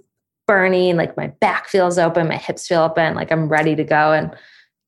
burning 0.47 0.97
like 0.97 1.15
my 1.15 1.27
back 1.27 1.67
feels 1.67 1.97
open 1.97 2.27
my 2.27 2.37
hips 2.37 2.67
feel 2.67 2.81
open 2.81 3.15
like 3.15 3.31
i'm 3.31 3.47
ready 3.47 3.75
to 3.75 3.83
go 3.83 4.11
and 4.11 4.35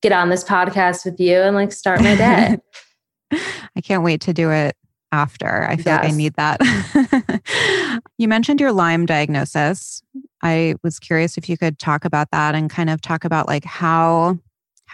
get 0.02 0.12
on 0.12 0.28
this 0.28 0.44
podcast 0.44 1.04
with 1.04 1.18
you 1.18 1.36
and 1.36 1.56
like 1.56 1.72
start 1.72 2.00
my 2.02 2.14
day 2.14 2.58
I 3.76 3.80
can't 3.80 4.02
wait 4.02 4.20
to 4.22 4.32
do 4.32 4.50
it 4.50 4.76
after. 5.12 5.64
I 5.68 5.76
feel 5.76 5.92
like 5.92 6.04
I 6.04 6.10
need 6.10 6.34
that. 6.34 8.00
you 8.18 8.28
mentioned 8.28 8.60
your 8.60 8.72
Lyme 8.72 9.06
diagnosis. 9.06 10.02
I 10.42 10.74
was 10.82 10.98
curious 10.98 11.38
if 11.38 11.48
you 11.48 11.56
could 11.56 11.78
talk 11.78 12.04
about 12.04 12.30
that 12.32 12.54
and 12.54 12.68
kind 12.68 12.90
of 12.90 13.00
talk 13.00 13.24
about 13.24 13.46
like 13.46 13.64
how 13.64 14.38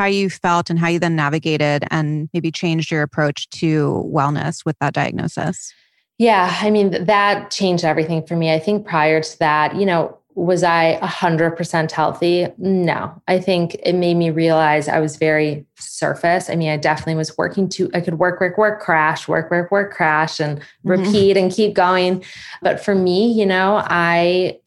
how 0.00 0.06
you 0.06 0.30
felt 0.30 0.70
and 0.70 0.78
how 0.78 0.88
you 0.88 0.98
then 0.98 1.14
navigated 1.14 1.84
and 1.90 2.30
maybe 2.32 2.50
changed 2.50 2.90
your 2.90 3.02
approach 3.02 3.50
to 3.50 4.02
wellness 4.10 4.64
with 4.64 4.74
that 4.78 4.94
diagnosis. 4.94 5.74
Yeah, 6.16 6.56
I 6.62 6.70
mean, 6.70 7.04
that 7.04 7.50
changed 7.50 7.84
everything 7.84 8.26
for 8.26 8.34
me. 8.34 8.50
I 8.50 8.58
think 8.58 8.86
prior 8.86 9.20
to 9.20 9.38
that, 9.40 9.76
you 9.76 9.84
know, 9.84 10.16
was 10.34 10.62
I 10.62 10.98
100% 11.02 11.90
healthy? 11.90 12.46
No. 12.56 13.12
I 13.28 13.40
think 13.40 13.74
it 13.74 13.92
made 13.92 14.14
me 14.14 14.30
realize 14.30 14.88
I 14.88 15.00
was 15.00 15.16
very 15.16 15.66
surface. 15.74 16.48
I 16.48 16.56
mean, 16.56 16.70
I 16.70 16.78
definitely 16.78 17.16
was 17.16 17.36
working 17.36 17.68
to, 17.70 17.90
I 17.92 18.00
could 18.00 18.18
work, 18.18 18.40
work, 18.40 18.56
work, 18.56 18.80
crash, 18.80 19.28
work, 19.28 19.50
work, 19.50 19.70
work, 19.70 19.92
crash, 19.92 20.40
and 20.40 20.60
mm-hmm. 20.60 20.88
repeat 20.92 21.36
and 21.36 21.52
keep 21.52 21.74
going. 21.74 22.24
But 22.62 22.82
for 22.82 22.94
me, 22.94 23.30
you 23.32 23.44
know, 23.44 23.82
I, 23.84 24.60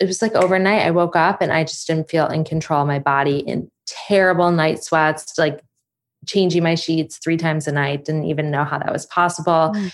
it 0.00 0.06
was 0.06 0.22
like 0.22 0.34
overnight, 0.34 0.86
I 0.86 0.90
woke 0.90 1.16
up 1.16 1.40
and 1.40 1.52
I 1.52 1.64
just 1.64 1.86
didn't 1.86 2.10
feel 2.10 2.26
in 2.26 2.44
control 2.44 2.82
of 2.82 2.86
my 2.86 2.98
body 2.98 3.38
in 3.38 3.70
terrible 3.86 4.50
night 4.50 4.82
sweats, 4.84 5.38
like 5.38 5.60
changing 6.26 6.62
my 6.62 6.74
sheets 6.74 7.18
three 7.18 7.36
times 7.36 7.66
a 7.66 7.72
night. 7.72 8.04
Didn't 8.04 8.24
even 8.24 8.50
know 8.50 8.64
how 8.64 8.78
that 8.78 8.92
was 8.92 9.06
possible. 9.06 9.72
Mm. 9.74 9.92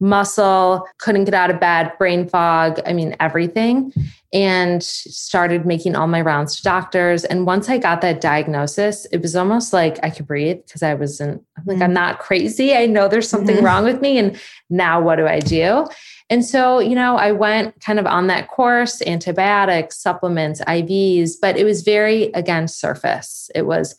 Muscle, 0.00 0.86
couldn't 0.98 1.24
get 1.24 1.34
out 1.34 1.50
of 1.50 1.60
bed, 1.60 1.92
brain 1.98 2.28
fog, 2.28 2.80
I 2.86 2.92
mean, 2.92 3.16
everything. 3.20 3.92
And 4.32 4.82
started 4.82 5.64
making 5.64 5.94
all 5.94 6.08
my 6.08 6.20
rounds 6.20 6.56
to 6.56 6.62
doctors. 6.64 7.24
And 7.24 7.46
once 7.46 7.68
I 7.68 7.78
got 7.78 8.00
that 8.00 8.20
diagnosis, 8.20 9.06
it 9.12 9.22
was 9.22 9.36
almost 9.36 9.72
like 9.72 9.98
I 10.02 10.10
could 10.10 10.26
breathe 10.26 10.58
because 10.66 10.82
I 10.82 10.94
wasn't 10.94 11.42
I'm 11.56 11.64
like, 11.66 11.76
Mm. 11.78 11.82
I'm 11.84 11.92
not 11.92 12.18
crazy. 12.18 12.74
I 12.74 12.86
know 12.86 13.06
there's 13.06 13.28
something 13.28 13.58
Mhm. 13.58 13.62
wrong 13.62 13.84
with 13.84 14.00
me. 14.00 14.18
And 14.18 14.36
now 14.68 15.00
what 15.00 15.16
do 15.16 15.26
I 15.28 15.38
do? 15.38 15.86
And 16.28 16.44
so, 16.44 16.80
you 16.80 16.96
know, 16.96 17.16
I 17.16 17.30
went 17.30 17.80
kind 17.80 18.00
of 18.00 18.06
on 18.06 18.26
that 18.26 18.48
course, 18.48 19.00
antibiotics, 19.06 19.98
supplements, 20.02 20.60
IVs, 20.66 21.36
but 21.40 21.56
it 21.56 21.64
was 21.64 21.82
very, 21.82 22.24
again, 22.34 22.66
surface. 22.66 23.50
It 23.54 23.66
was 23.66 23.94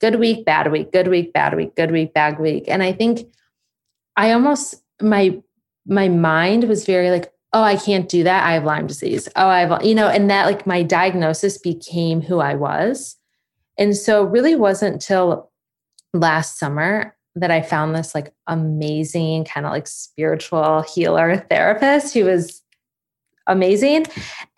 good 0.00 0.16
week, 0.18 0.44
bad 0.44 0.72
week, 0.72 0.90
good 0.92 1.06
week, 1.08 1.32
bad 1.32 1.54
week, 1.54 1.76
good 1.76 1.92
week, 1.92 2.12
bad 2.14 2.40
week. 2.40 2.64
And 2.66 2.82
I 2.82 2.92
think 2.92 3.26
I 4.16 4.32
almost, 4.32 4.74
my, 5.00 5.40
my 5.86 6.08
mind 6.08 6.64
was 6.64 6.84
very 6.84 7.10
like, 7.10 7.32
oh, 7.52 7.62
I 7.62 7.76
can't 7.76 8.08
do 8.08 8.24
that. 8.24 8.44
I 8.44 8.52
have 8.52 8.64
Lyme 8.64 8.86
disease. 8.86 9.28
Oh, 9.36 9.48
I 9.48 9.60
have, 9.60 9.84
you 9.84 9.94
know, 9.94 10.08
and 10.08 10.30
that 10.30 10.46
like 10.46 10.66
my 10.66 10.82
diagnosis 10.82 11.58
became 11.58 12.20
who 12.20 12.40
I 12.40 12.54
was. 12.54 13.16
And 13.78 13.96
so 13.96 14.24
really 14.24 14.54
wasn't 14.54 15.00
till 15.00 15.50
last 16.12 16.58
summer 16.58 17.16
that 17.36 17.50
I 17.50 17.62
found 17.62 17.94
this 17.94 18.14
like 18.14 18.32
amazing 18.48 19.44
kind 19.44 19.64
of 19.64 19.72
like 19.72 19.86
spiritual 19.86 20.82
healer 20.82 21.36
therapist 21.36 22.12
who 22.14 22.24
was 22.24 22.62
amazing. 23.46 24.06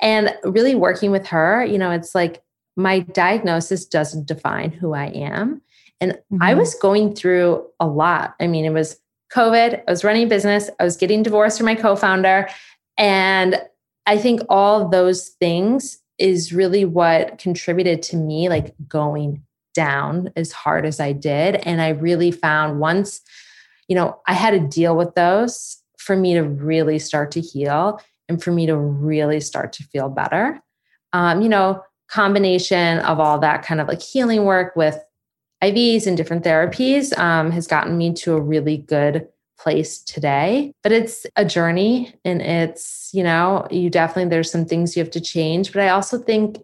And 0.00 0.34
really 0.42 0.74
working 0.74 1.10
with 1.10 1.26
her, 1.28 1.64
you 1.64 1.78
know, 1.78 1.90
it's 1.90 2.14
like 2.14 2.42
my 2.76 3.00
diagnosis 3.00 3.84
doesn't 3.84 4.26
define 4.26 4.70
who 4.70 4.94
I 4.94 5.06
am. 5.06 5.60
And 6.00 6.18
I 6.40 6.54
Mhm. 6.54 6.58
was 6.58 6.74
going 6.76 7.14
through 7.14 7.66
a 7.78 7.86
lot. 7.86 8.34
I 8.40 8.46
mean, 8.46 8.64
it 8.64 8.72
was 8.72 8.98
COVID, 9.32 9.82
I 9.86 9.90
was 9.90 10.04
running 10.04 10.24
a 10.24 10.28
business, 10.28 10.70
I 10.78 10.84
was 10.84 10.96
getting 10.96 11.22
divorced 11.22 11.58
from 11.58 11.66
my 11.66 11.74
co 11.74 11.96
founder. 11.96 12.48
And 12.98 13.60
I 14.06 14.18
think 14.18 14.40
all 14.48 14.88
those 14.88 15.28
things 15.40 15.98
is 16.18 16.52
really 16.52 16.84
what 16.84 17.38
contributed 17.38 18.02
to 18.02 18.16
me 18.16 18.48
like 18.48 18.74
going 18.86 19.42
down 19.74 20.30
as 20.36 20.52
hard 20.52 20.84
as 20.84 21.00
I 21.00 21.12
did. 21.12 21.56
And 21.56 21.80
I 21.80 21.90
really 21.90 22.30
found 22.30 22.80
once, 22.80 23.20
you 23.88 23.94
know, 23.94 24.20
I 24.26 24.34
had 24.34 24.50
to 24.50 24.60
deal 24.60 24.96
with 24.96 25.14
those 25.14 25.78
for 25.98 26.16
me 26.16 26.34
to 26.34 26.42
really 26.42 26.98
start 26.98 27.30
to 27.32 27.40
heal 27.40 28.00
and 28.28 28.42
for 28.42 28.50
me 28.50 28.66
to 28.66 28.76
really 28.76 29.40
start 29.40 29.72
to 29.74 29.84
feel 29.84 30.08
better. 30.08 30.60
Um, 31.12 31.40
you 31.40 31.48
know, 31.48 31.82
combination 32.08 32.98
of 33.00 33.20
all 33.20 33.38
that 33.38 33.62
kind 33.62 33.80
of 33.80 33.88
like 33.88 34.02
healing 34.02 34.44
work 34.44 34.74
with 34.74 34.98
IVs 35.62 36.06
and 36.06 36.16
different 36.16 36.44
therapies 36.44 37.16
um, 37.18 37.50
has 37.50 37.66
gotten 37.66 37.98
me 37.98 38.12
to 38.14 38.34
a 38.34 38.40
really 38.40 38.78
good 38.78 39.28
place 39.58 39.98
today. 39.98 40.72
But 40.82 40.92
it's 40.92 41.26
a 41.36 41.44
journey 41.44 42.14
and 42.24 42.40
it's, 42.40 43.10
you 43.12 43.22
know, 43.22 43.66
you 43.70 43.90
definitely, 43.90 44.30
there's 44.30 44.50
some 44.50 44.64
things 44.64 44.96
you 44.96 45.02
have 45.02 45.12
to 45.12 45.20
change. 45.20 45.72
But 45.72 45.82
I 45.82 45.90
also 45.90 46.18
think 46.18 46.58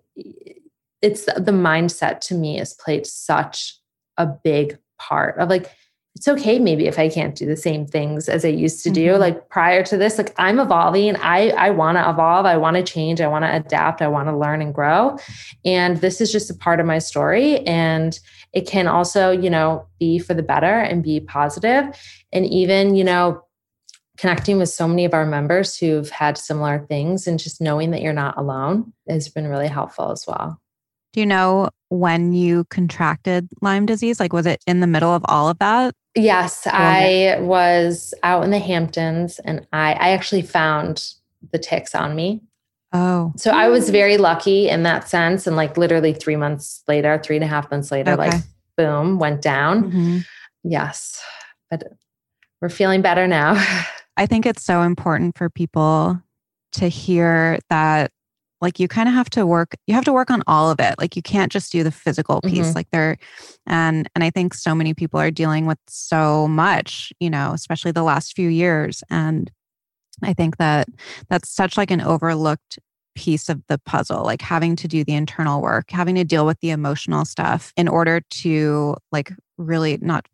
it's 1.02 1.26
the 1.26 1.52
mindset 1.52 2.20
to 2.20 2.34
me 2.34 2.56
has 2.56 2.72
played 2.72 3.06
such 3.06 3.78
a 4.16 4.26
big 4.26 4.78
part 4.98 5.38
of 5.38 5.50
like, 5.50 5.70
it's 6.14 6.26
okay 6.26 6.58
maybe 6.58 6.86
if 6.86 6.98
I 6.98 7.10
can't 7.10 7.34
do 7.34 7.44
the 7.44 7.58
same 7.58 7.86
things 7.86 8.26
as 8.30 8.42
I 8.42 8.48
used 8.48 8.82
to 8.84 8.90
do. 8.90 9.10
Mm-hmm. 9.10 9.20
Like 9.20 9.50
prior 9.50 9.82
to 9.84 9.98
this, 9.98 10.16
like 10.16 10.34
I'm 10.38 10.58
evolving. 10.58 11.14
I 11.16 11.50
I 11.50 11.68
want 11.68 11.98
to 11.98 12.08
evolve. 12.08 12.46
I 12.46 12.56
want 12.56 12.78
to 12.78 12.82
change. 12.82 13.20
I 13.20 13.28
want 13.28 13.44
to 13.44 13.54
adapt. 13.54 14.00
I 14.00 14.08
want 14.08 14.30
to 14.30 14.36
learn 14.36 14.62
and 14.62 14.74
grow. 14.74 15.18
And 15.66 15.98
this 15.98 16.22
is 16.22 16.32
just 16.32 16.48
a 16.48 16.54
part 16.54 16.80
of 16.80 16.86
my 16.86 16.98
story. 16.98 17.58
And 17.66 18.18
it 18.56 18.66
can 18.66 18.88
also, 18.88 19.30
you 19.30 19.50
know, 19.50 19.86
be 20.00 20.18
for 20.18 20.32
the 20.32 20.42
better 20.42 20.80
and 20.80 21.02
be 21.02 21.20
positive. 21.20 21.94
And 22.32 22.46
even, 22.46 22.96
you 22.96 23.04
know, 23.04 23.42
connecting 24.16 24.56
with 24.56 24.70
so 24.70 24.88
many 24.88 25.04
of 25.04 25.12
our 25.12 25.26
members 25.26 25.76
who've 25.76 26.08
had 26.08 26.38
similar 26.38 26.86
things 26.88 27.26
and 27.26 27.38
just 27.38 27.60
knowing 27.60 27.90
that 27.90 28.00
you're 28.00 28.14
not 28.14 28.38
alone 28.38 28.94
has 29.06 29.28
been 29.28 29.46
really 29.46 29.68
helpful 29.68 30.10
as 30.10 30.26
well. 30.26 30.58
Do 31.12 31.20
you 31.20 31.26
know 31.26 31.68
when 31.90 32.32
you 32.32 32.64
contracted 32.70 33.46
Lyme 33.60 33.84
disease? 33.84 34.18
Like, 34.18 34.32
was 34.32 34.46
it 34.46 34.64
in 34.66 34.80
the 34.80 34.86
middle 34.86 35.14
of 35.14 35.22
all 35.28 35.50
of 35.50 35.58
that? 35.58 35.94
Yes, 36.14 36.66
I 36.66 37.36
was 37.40 38.14
out 38.22 38.42
in 38.42 38.52
the 38.52 38.58
Hamptons 38.58 39.38
and 39.40 39.66
I, 39.70 39.92
I 39.92 40.08
actually 40.12 40.42
found 40.42 41.12
the 41.52 41.58
ticks 41.58 41.94
on 41.94 42.16
me. 42.16 42.40
Oh. 42.92 43.32
So 43.36 43.50
I 43.50 43.68
was 43.68 43.90
very 43.90 44.16
lucky 44.16 44.68
in 44.68 44.82
that 44.84 45.08
sense. 45.08 45.46
And 45.46 45.56
like 45.56 45.76
literally 45.76 46.12
three 46.12 46.36
months 46.36 46.82
later, 46.88 47.20
three 47.22 47.36
and 47.36 47.44
a 47.44 47.48
half 47.48 47.70
months 47.70 47.90
later, 47.90 48.12
okay. 48.12 48.30
like 48.30 48.42
boom, 48.76 49.18
went 49.18 49.42
down. 49.42 49.84
Mm-hmm. 49.84 50.18
Yes. 50.64 51.22
But 51.70 51.84
we're 52.60 52.68
feeling 52.68 53.02
better 53.02 53.26
now. 53.26 53.54
I 54.16 54.26
think 54.26 54.46
it's 54.46 54.64
so 54.64 54.82
important 54.82 55.36
for 55.36 55.50
people 55.50 56.20
to 56.72 56.88
hear 56.88 57.58
that 57.68 58.10
like 58.60 58.80
you 58.80 58.88
kind 58.88 59.08
of 59.08 59.14
have 59.14 59.28
to 59.30 59.46
work 59.46 59.74
you 59.86 59.94
have 59.94 60.04
to 60.04 60.12
work 60.12 60.30
on 60.30 60.42
all 60.46 60.70
of 60.70 60.80
it 60.80 60.94
like 60.98 61.14
you 61.16 61.22
can't 61.22 61.52
just 61.52 61.70
do 61.70 61.82
the 61.82 61.90
physical 61.90 62.40
piece 62.40 62.66
mm-hmm. 62.66 62.74
like 62.74 62.90
there 62.90 63.18
and 63.66 64.08
and 64.14 64.24
i 64.24 64.30
think 64.30 64.54
so 64.54 64.74
many 64.74 64.94
people 64.94 65.20
are 65.20 65.30
dealing 65.30 65.66
with 65.66 65.78
so 65.88 66.48
much 66.48 67.12
you 67.20 67.28
know 67.28 67.52
especially 67.52 67.92
the 67.92 68.02
last 68.02 68.34
few 68.34 68.48
years 68.48 69.04
and 69.10 69.50
i 70.22 70.32
think 70.32 70.56
that 70.56 70.88
that's 71.28 71.48
such 71.48 71.76
like 71.76 71.90
an 71.90 72.00
overlooked 72.00 72.78
piece 73.14 73.48
of 73.48 73.62
the 73.68 73.78
puzzle 73.78 74.24
like 74.24 74.42
having 74.42 74.76
to 74.76 74.86
do 74.86 75.02
the 75.02 75.14
internal 75.14 75.62
work 75.62 75.90
having 75.90 76.14
to 76.14 76.24
deal 76.24 76.44
with 76.44 76.60
the 76.60 76.70
emotional 76.70 77.24
stuff 77.24 77.72
in 77.76 77.88
order 77.88 78.20
to 78.30 78.94
like 79.10 79.32
really 79.56 79.96
not 80.02 80.26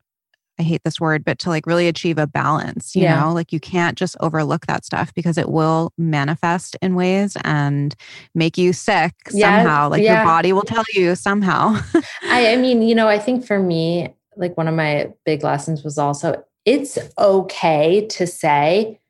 I 0.59 0.64
hate 0.64 0.85
this 0.85 1.01
word, 1.01 1.25
but 1.25 1.38
to 1.40 1.49
like 1.49 1.66
really 1.66 1.88
achieve 1.88 2.18
a 2.18 2.27
balance, 2.27 2.95
you 2.95 3.03
yeah. 3.03 3.21
know, 3.21 3.33
like 3.33 3.53
you 3.53 3.61
can't 3.61 3.97
just 3.97 4.16
overlook 4.21 4.66
that 4.66 4.85
stuff 4.85 5.12
because 5.14 5.38
it 5.38 5.49
will 5.49 5.92
manifest 5.97 6.77
in 6.83 6.95
ways 6.95 7.37
and 7.42 7.95
make 8.35 8.59
you 8.59 8.73
sick 8.73 9.12
yeah, 9.33 9.62
somehow. 9.62 9.88
Like 9.88 10.03
yeah. 10.03 10.18
your 10.18 10.25
body 10.25 10.53
will 10.53 10.62
tell 10.62 10.85
you 10.95 11.16
somehow. 11.16 11.81
I, 12.23 12.53
I 12.53 12.57
mean, 12.57 12.83
you 12.83 12.95
know, 12.95 13.09
I 13.09 13.18
think 13.18 13.47
for 13.47 13.59
me, 13.59 14.14
like 14.37 14.57
one 14.57 14.68
of 14.68 14.75
my 14.75 15.12
big 15.25 15.42
lessons 15.42 15.83
was 15.83 15.99
also 15.99 16.45
it's 16.64 16.97
okay 17.18 18.07
to 18.07 18.27
say, 18.27 19.01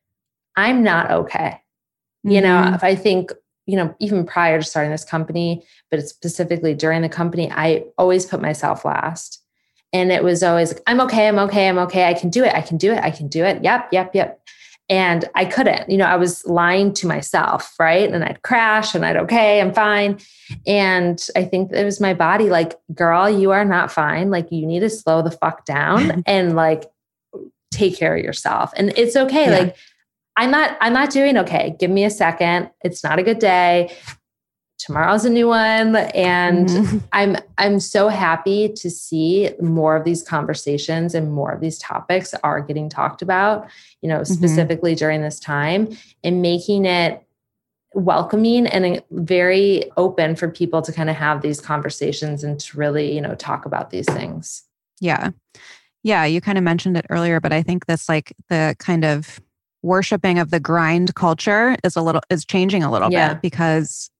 I'm 0.56 0.82
not 0.82 1.10
okay. 1.10 1.60
Mm-hmm. 2.24 2.30
You 2.30 2.40
know, 2.40 2.62
mm-hmm. 2.62 2.74
if 2.74 2.84
I 2.84 2.94
think, 2.94 3.32
you 3.66 3.76
know, 3.76 3.94
even 4.00 4.26
prior 4.26 4.58
to 4.58 4.64
starting 4.64 4.90
this 4.90 5.04
company, 5.04 5.64
but 5.90 6.06
specifically 6.06 6.74
during 6.74 7.02
the 7.02 7.08
company, 7.08 7.50
I 7.50 7.84
always 7.96 8.26
put 8.26 8.40
myself 8.40 8.84
last 8.84 9.42
and 9.92 10.10
it 10.10 10.24
was 10.24 10.42
always 10.42 10.72
like, 10.72 10.82
I'm 10.86 11.00
okay, 11.02 11.28
I'm 11.28 11.38
okay, 11.40 11.68
I'm 11.68 11.78
okay. 11.78 12.04
I 12.08 12.14
can 12.14 12.30
do 12.30 12.44
it. 12.44 12.54
I 12.54 12.62
can 12.62 12.78
do 12.78 12.92
it. 12.92 13.02
I 13.02 13.10
can 13.10 13.28
do 13.28 13.44
it. 13.44 13.62
Yep, 13.62 13.88
yep, 13.92 14.14
yep. 14.14 14.40
And 14.88 15.26
I 15.34 15.44
couldn't, 15.44 15.88
you 15.88 15.96
know, 15.96 16.06
I 16.06 16.16
was 16.16 16.44
lying 16.46 16.92
to 16.94 17.06
myself, 17.06 17.74
right? 17.78 18.10
And 18.10 18.24
I'd 18.24 18.42
crash 18.42 18.94
and 18.94 19.06
I'd, 19.06 19.16
okay, 19.16 19.60
I'm 19.60 19.72
fine. 19.72 20.18
And 20.66 21.24
I 21.36 21.44
think 21.44 21.72
it 21.72 21.84
was 21.84 22.00
my 22.00 22.14
body 22.14 22.50
like, 22.50 22.78
girl, 22.92 23.28
you 23.28 23.52
are 23.52 23.64
not 23.64 23.92
fine. 23.92 24.30
Like, 24.30 24.50
you 24.50 24.66
need 24.66 24.80
to 24.80 24.90
slow 24.90 25.22
the 25.22 25.30
fuck 25.30 25.64
down 25.64 26.22
and 26.26 26.56
like 26.56 26.90
take 27.70 27.96
care 27.96 28.16
of 28.16 28.24
yourself. 28.24 28.72
And 28.76 28.92
it's 28.96 29.16
okay. 29.16 29.44
Yeah. 29.44 29.58
Like, 29.58 29.76
I'm 30.36 30.50
not, 30.50 30.76
I'm 30.80 30.92
not 30.92 31.10
doing 31.10 31.36
okay. 31.38 31.76
Give 31.78 31.90
me 31.90 32.04
a 32.04 32.10
second. 32.10 32.70
It's 32.82 33.04
not 33.04 33.18
a 33.18 33.22
good 33.22 33.38
day 33.38 33.94
tomorrow's 34.82 35.24
a 35.24 35.30
new 35.30 35.46
one 35.46 35.94
and 35.96 36.68
mm-hmm. 36.68 36.98
i'm 37.12 37.36
i'm 37.58 37.78
so 37.78 38.08
happy 38.08 38.68
to 38.68 38.90
see 38.90 39.50
more 39.60 39.96
of 39.96 40.04
these 40.04 40.22
conversations 40.22 41.14
and 41.14 41.32
more 41.32 41.52
of 41.52 41.60
these 41.60 41.78
topics 41.78 42.34
are 42.42 42.60
getting 42.60 42.88
talked 42.88 43.22
about 43.22 43.68
you 44.00 44.08
know 44.08 44.20
mm-hmm. 44.20 44.32
specifically 44.32 44.94
during 44.94 45.22
this 45.22 45.38
time 45.38 45.88
and 46.24 46.42
making 46.42 46.84
it 46.84 47.24
welcoming 47.94 48.66
and 48.66 49.02
very 49.10 49.84
open 49.96 50.34
for 50.34 50.48
people 50.48 50.82
to 50.82 50.92
kind 50.92 51.10
of 51.10 51.14
have 51.14 51.42
these 51.42 51.60
conversations 51.60 52.42
and 52.42 52.58
to 52.58 52.76
really 52.76 53.14
you 53.14 53.20
know 53.20 53.34
talk 53.36 53.64
about 53.64 53.90
these 53.90 54.06
things 54.06 54.64
yeah 55.00 55.30
yeah 56.02 56.24
you 56.24 56.40
kind 56.40 56.58
of 56.58 56.64
mentioned 56.64 56.96
it 56.96 57.06
earlier 57.08 57.38
but 57.38 57.52
i 57.52 57.62
think 57.62 57.86
this 57.86 58.08
like 58.08 58.32
the 58.48 58.74
kind 58.80 59.04
of 59.04 59.38
worshiping 59.82 60.38
of 60.38 60.50
the 60.50 60.60
grind 60.60 61.14
culture 61.14 61.76
is 61.84 61.96
a 61.96 62.02
little 62.02 62.22
is 62.30 62.44
changing 62.44 62.82
a 62.82 62.90
little 62.90 63.10
yeah. 63.10 63.34
bit 63.34 63.42
because 63.42 64.10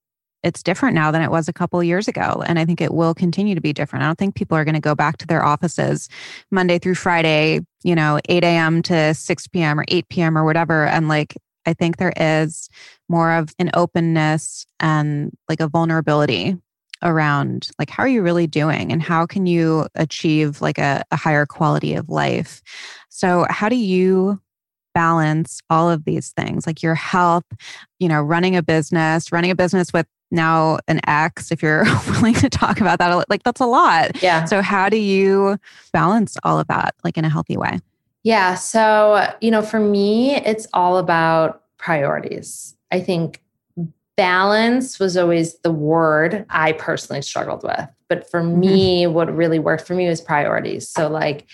it's 0.43 0.61
different 0.61 0.93
now 0.93 1.09
than 1.09 1.21
it 1.21 1.31
was 1.31 1.47
a 1.47 1.53
couple 1.53 1.81
years 1.81 2.07
ago 2.07 2.43
and 2.45 2.59
i 2.59 2.65
think 2.65 2.81
it 2.81 2.93
will 2.93 3.13
continue 3.13 3.55
to 3.55 3.61
be 3.61 3.73
different 3.73 4.03
i 4.03 4.05
don't 4.05 4.19
think 4.19 4.35
people 4.35 4.57
are 4.57 4.65
going 4.65 4.75
to 4.75 4.81
go 4.81 4.95
back 4.95 5.17
to 5.17 5.27
their 5.27 5.43
offices 5.43 6.09
monday 6.51 6.77
through 6.77 6.95
friday 6.95 7.61
you 7.83 7.95
know 7.95 8.19
8 8.27 8.43
a.m 8.43 8.81
to 8.83 9.13
6 9.13 9.47
p.m 9.47 9.79
or 9.79 9.85
8 9.87 10.09
p.m 10.09 10.37
or 10.37 10.43
whatever 10.43 10.85
and 10.85 11.07
like 11.07 11.37
i 11.65 11.73
think 11.73 11.97
there 11.97 12.13
is 12.17 12.69
more 13.09 13.31
of 13.31 13.53
an 13.57 13.71
openness 13.73 14.65
and 14.79 15.31
like 15.47 15.61
a 15.61 15.67
vulnerability 15.69 16.57
around 17.01 17.69
like 17.79 17.89
how 17.89 18.03
are 18.03 18.09
you 18.09 18.21
really 18.21 18.47
doing 18.47 18.91
and 18.91 19.01
how 19.03 19.25
can 19.25 19.45
you 19.45 19.87
achieve 19.95 20.61
like 20.61 20.77
a, 20.77 21.03
a 21.11 21.15
higher 21.15 21.45
quality 21.45 21.93
of 21.93 22.09
life 22.09 22.61
so 23.09 23.45
how 23.49 23.69
do 23.69 23.75
you 23.75 24.39
balance 24.93 25.61
all 25.69 25.89
of 25.89 26.05
these 26.05 26.31
things 26.31 26.67
like 26.67 26.83
your 26.83 26.95
health 26.95 27.45
you 27.99 28.07
know 28.07 28.21
running 28.21 28.55
a 28.55 28.61
business 28.61 29.31
running 29.31 29.51
a 29.51 29.55
business 29.55 29.91
with 29.91 30.05
now 30.33 30.79
an 30.87 30.99
ex 31.07 31.51
if 31.51 31.61
you're 31.61 31.85
willing 32.07 32.33
to 32.33 32.49
talk 32.49 32.81
about 32.81 32.99
that 32.99 33.29
like 33.29 33.43
that's 33.43 33.61
a 33.61 33.65
lot. 33.65 34.21
Yeah. 34.21 34.45
So 34.45 34.61
how 34.61 34.89
do 34.89 34.97
you 34.97 35.57
balance 35.93 36.35
all 36.43 36.59
of 36.59 36.67
that 36.67 36.95
like 37.03 37.17
in 37.17 37.23
a 37.23 37.29
healthy 37.29 37.55
way? 37.55 37.79
Yeah 38.23 38.55
so 38.55 39.31
you 39.39 39.51
know 39.51 39.61
for 39.61 39.79
me 39.79 40.35
it's 40.35 40.67
all 40.73 40.97
about 40.97 41.63
priorities. 41.77 42.75
I 42.91 42.99
think 42.99 43.41
balance 44.15 44.99
was 44.99 45.17
always 45.17 45.57
the 45.61 45.71
word 45.71 46.45
i 46.51 46.71
personally 46.73 47.19
struggled 47.19 47.63
with 47.63 47.89
but 48.13 48.29
for 48.29 48.41
mm-hmm. 48.41 48.59
me 48.59 49.07
what 49.07 49.33
really 49.35 49.57
worked 49.57 49.87
for 49.87 49.95
me 49.95 50.07
was 50.07 50.21
priorities. 50.21 50.87
So 50.87 51.09
like 51.09 51.47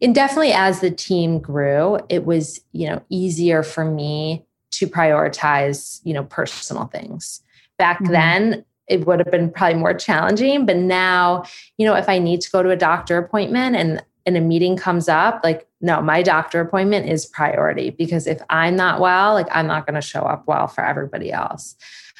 and 0.00 0.14
definitely 0.14 0.52
as 0.52 0.80
the 0.80 0.90
team 0.90 1.38
grew 1.38 1.98
it 2.08 2.24
was 2.24 2.60
you 2.72 2.88
know 2.88 3.02
easier 3.08 3.62
for 3.62 3.84
me 3.84 4.44
to 4.70 4.86
prioritize 4.86 6.00
you 6.04 6.14
know 6.14 6.24
personal 6.24 6.86
things 6.86 7.42
back 7.78 7.98
mm-hmm. 8.00 8.12
then 8.12 8.64
it 8.88 9.06
would 9.06 9.20
have 9.20 9.30
been 9.30 9.50
probably 9.50 9.78
more 9.78 9.94
challenging 9.94 10.66
but 10.66 10.76
now 10.76 11.44
you 11.78 11.86
know 11.86 11.94
if 11.94 12.08
i 12.08 12.18
need 12.18 12.40
to 12.40 12.50
go 12.50 12.62
to 12.62 12.70
a 12.70 12.76
doctor 12.76 13.18
appointment 13.18 13.76
and 13.76 14.02
and 14.26 14.36
a 14.36 14.40
meeting 14.40 14.76
comes 14.76 15.08
up 15.08 15.40
like 15.42 15.66
no 15.80 16.00
my 16.00 16.22
doctor 16.22 16.60
appointment 16.60 17.08
is 17.08 17.26
priority 17.26 17.90
because 17.90 18.26
if 18.26 18.40
i'm 18.50 18.76
not 18.76 19.00
well 19.00 19.34
like 19.34 19.48
i'm 19.52 19.66
not 19.66 19.86
going 19.86 19.94
to 19.94 20.06
show 20.06 20.20
up 20.20 20.46
well 20.46 20.66
for 20.66 20.84
everybody 20.84 21.32
else 21.32 21.76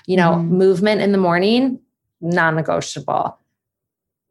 you 0.07 0.17
know 0.17 0.33
mm-hmm. 0.33 0.55
movement 0.55 1.01
in 1.01 1.13
the 1.13 1.19
morning 1.19 1.79
non-negotiable 2.21 3.39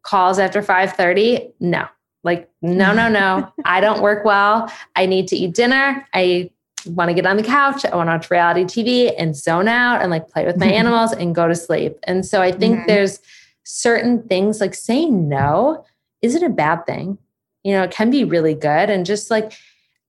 calls 0.02 0.38
after 0.38 0.62
5:30 0.62 1.52
no 1.60 1.86
like 2.22 2.50
no 2.62 2.92
no 2.92 3.08
no 3.08 3.52
i 3.64 3.80
don't 3.80 4.02
work 4.02 4.24
well 4.24 4.70
i 4.96 5.06
need 5.06 5.28
to 5.28 5.36
eat 5.36 5.54
dinner 5.54 6.06
i 6.14 6.50
want 6.86 7.08
to 7.08 7.14
get 7.14 7.26
on 7.26 7.36
the 7.36 7.42
couch. 7.42 7.84
I 7.84 7.94
want 7.94 8.08
to 8.08 8.12
watch 8.12 8.30
reality 8.30 8.64
TV 8.64 9.14
and 9.18 9.36
zone 9.36 9.68
out 9.68 10.00
and 10.02 10.10
like 10.10 10.28
play 10.28 10.46
with 10.46 10.56
my 10.56 10.66
animals 10.70 11.12
and 11.12 11.34
go 11.34 11.48
to 11.48 11.54
sleep. 11.54 11.98
And 12.04 12.24
so 12.24 12.40
I 12.40 12.52
think 12.52 12.78
mm-hmm. 12.78 12.86
there's 12.86 13.20
certain 13.64 14.22
things 14.22 14.60
like 14.60 14.74
saying 14.74 15.28
no 15.28 15.84
isn't 16.22 16.42
a 16.42 16.50
bad 16.50 16.86
thing. 16.86 17.18
You 17.62 17.72
know, 17.72 17.82
it 17.82 17.90
can 17.90 18.10
be 18.10 18.24
really 18.24 18.54
good. 18.54 18.90
And 18.90 19.04
just 19.04 19.30
like 19.30 19.52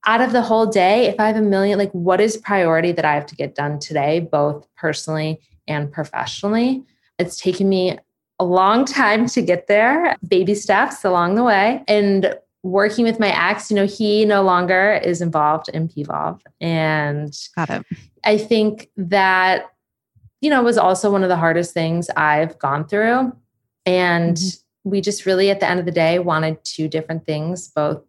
out 0.05 0.21
of 0.21 0.31
the 0.31 0.41
whole 0.41 0.65
day, 0.65 1.07
if 1.07 1.19
I 1.19 1.27
have 1.27 1.35
a 1.35 1.41
million, 1.41 1.77
like 1.77 1.91
what 1.91 2.21
is 2.21 2.37
priority 2.37 2.91
that 2.93 3.05
I 3.05 3.13
have 3.13 3.25
to 3.27 3.35
get 3.35 3.55
done 3.55 3.79
today, 3.79 4.19
both 4.19 4.67
personally 4.75 5.39
and 5.67 5.91
professionally? 5.91 6.83
It's 7.19 7.39
taken 7.39 7.69
me 7.69 7.99
a 8.41 8.43
long 8.43 8.85
time 8.85 9.27
to 9.27 9.39
get 9.39 9.67
there, 9.67 10.15
baby 10.27 10.55
steps 10.55 11.05
along 11.05 11.35
the 11.35 11.43
way. 11.43 11.83
And 11.87 12.35
working 12.63 13.05
with 13.05 13.19
my 13.19 13.29
ex, 13.29 13.69
you 13.69 13.75
know, 13.75 13.85
he 13.85 14.25
no 14.25 14.41
longer 14.41 14.99
is 15.03 15.21
involved 15.21 15.69
in 15.69 15.87
Pvolve. 15.87 16.41
And 16.59 17.31
Got 17.55 17.69
it. 17.69 17.85
I 18.23 18.39
think 18.39 18.89
that, 18.97 19.65
you 20.41 20.49
know, 20.49 20.63
was 20.63 20.79
also 20.79 21.11
one 21.11 21.21
of 21.21 21.29
the 21.29 21.37
hardest 21.37 21.75
things 21.75 22.09
I've 22.17 22.57
gone 22.57 22.87
through. 22.87 23.31
And 23.85 24.35
mm-hmm. 24.35 24.89
we 24.89 25.01
just 25.01 25.27
really, 25.27 25.51
at 25.51 25.59
the 25.59 25.69
end 25.69 25.79
of 25.79 25.85
the 25.85 25.91
day, 25.91 26.17
wanted 26.17 26.57
two 26.63 26.87
different 26.87 27.27
things, 27.27 27.67
both 27.67 28.01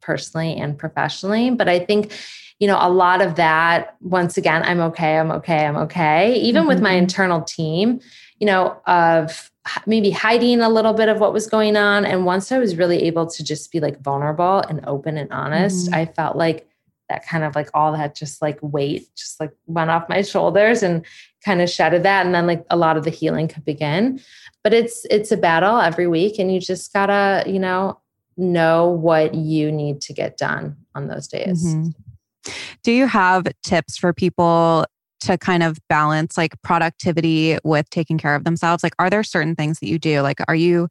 personally 0.00 0.56
and 0.56 0.78
professionally. 0.78 1.50
But 1.50 1.68
I 1.68 1.80
think, 1.80 2.18
you 2.60 2.66
know, 2.66 2.78
a 2.80 2.88
lot 2.88 3.20
of 3.20 3.34
that, 3.34 3.94
once 4.00 4.38
again, 4.38 4.62
I'm 4.62 4.80
okay, 4.80 5.18
I'm 5.18 5.30
okay, 5.32 5.66
I'm 5.66 5.76
okay. 5.76 6.34
Even 6.36 6.62
mm-hmm. 6.62 6.68
with 6.68 6.80
my 6.80 6.92
mm-hmm. 6.92 7.02
internal 7.02 7.42
team, 7.42 8.00
you 8.38 8.46
know, 8.46 8.80
of 8.86 9.49
maybe 9.86 10.10
hiding 10.10 10.60
a 10.60 10.68
little 10.68 10.92
bit 10.94 11.08
of 11.08 11.20
what 11.20 11.32
was 11.32 11.46
going 11.46 11.76
on. 11.76 12.04
And 12.04 12.24
once 12.24 12.50
I 12.50 12.58
was 12.58 12.76
really 12.76 13.02
able 13.04 13.26
to 13.26 13.44
just 13.44 13.70
be 13.70 13.80
like 13.80 14.00
vulnerable 14.00 14.60
and 14.60 14.84
open 14.86 15.16
and 15.16 15.30
honest, 15.32 15.86
mm-hmm. 15.86 15.94
I 15.94 16.06
felt 16.06 16.36
like 16.36 16.66
that 17.08 17.26
kind 17.26 17.44
of 17.44 17.54
like 17.56 17.68
all 17.74 17.92
that 17.92 18.14
just 18.14 18.40
like 18.40 18.58
weight 18.62 19.08
just 19.16 19.40
like 19.40 19.50
went 19.66 19.90
off 19.90 20.08
my 20.08 20.22
shoulders 20.32 20.82
and 20.82 21.04
kind 21.44 21.60
of 21.60 21.68
shedded 21.68 22.02
that. 22.04 22.24
And 22.24 22.34
then 22.34 22.46
like 22.46 22.64
a 22.70 22.76
lot 22.76 22.96
of 22.96 23.04
the 23.04 23.10
healing 23.10 23.48
could 23.48 23.64
begin. 23.64 24.20
But 24.62 24.74
it's 24.74 25.06
it's 25.10 25.32
a 25.32 25.36
battle 25.36 25.78
every 25.78 26.06
week 26.06 26.38
and 26.38 26.52
you 26.52 26.60
just 26.60 26.92
gotta, 26.92 27.44
you 27.50 27.58
know, 27.58 28.00
know 28.36 28.88
what 28.88 29.34
you 29.34 29.70
need 29.70 30.00
to 30.02 30.12
get 30.12 30.36
done 30.36 30.76
on 30.94 31.08
those 31.08 31.28
days. 31.28 31.66
Mm-hmm. 31.66 31.90
Do 32.82 32.92
you 32.92 33.06
have 33.06 33.46
tips 33.62 33.98
for 33.98 34.12
people 34.12 34.86
to 35.20 35.38
kind 35.38 35.62
of 35.62 35.78
balance 35.88 36.36
like 36.36 36.60
productivity 36.62 37.58
with 37.64 37.88
taking 37.90 38.18
care 38.18 38.34
of 38.34 38.44
themselves? 38.44 38.82
Like, 38.82 38.94
are 38.98 39.10
there 39.10 39.22
certain 39.22 39.54
things 39.54 39.78
that 39.80 39.88
you 39.88 39.98
do? 39.98 40.20
Like, 40.20 40.40
are 40.48 40.54
you 40.54 40.88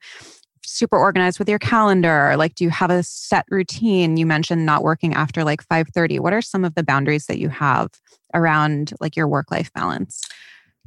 super 0.66 0.98
organized 0.98 1.40
with 1.40 1.50
your 1.50 1.60
calendar? 1.60 2.36
Like, 2.38 2.56
do 2.56 2.64
you 2.64 2.70
have 2.70 2.92
a 2.92 3.04
set 3.04 3.46
routine? 3.50 4.18
You 4.18 4.26
mentioned 4.26 4.66
not 4.66 4.84
working 4.84 5.14
after 5.14 5.44
like 5.44 5.68
5:30. 5.68 6.20
What 6.20 6.34
are 6.34 6.42
some 6.42 6.64
of 6.64 6.76
the 6.76 6.84
boundaries 6.84 7.26
that 7.26 7.40
you 7.40 7.50
have 7.50 7.90
around 8.34 8.94
like 9.00 9.16
your 9.16 9.28
work-life 9.28 9.74
balance? 9.74 10.22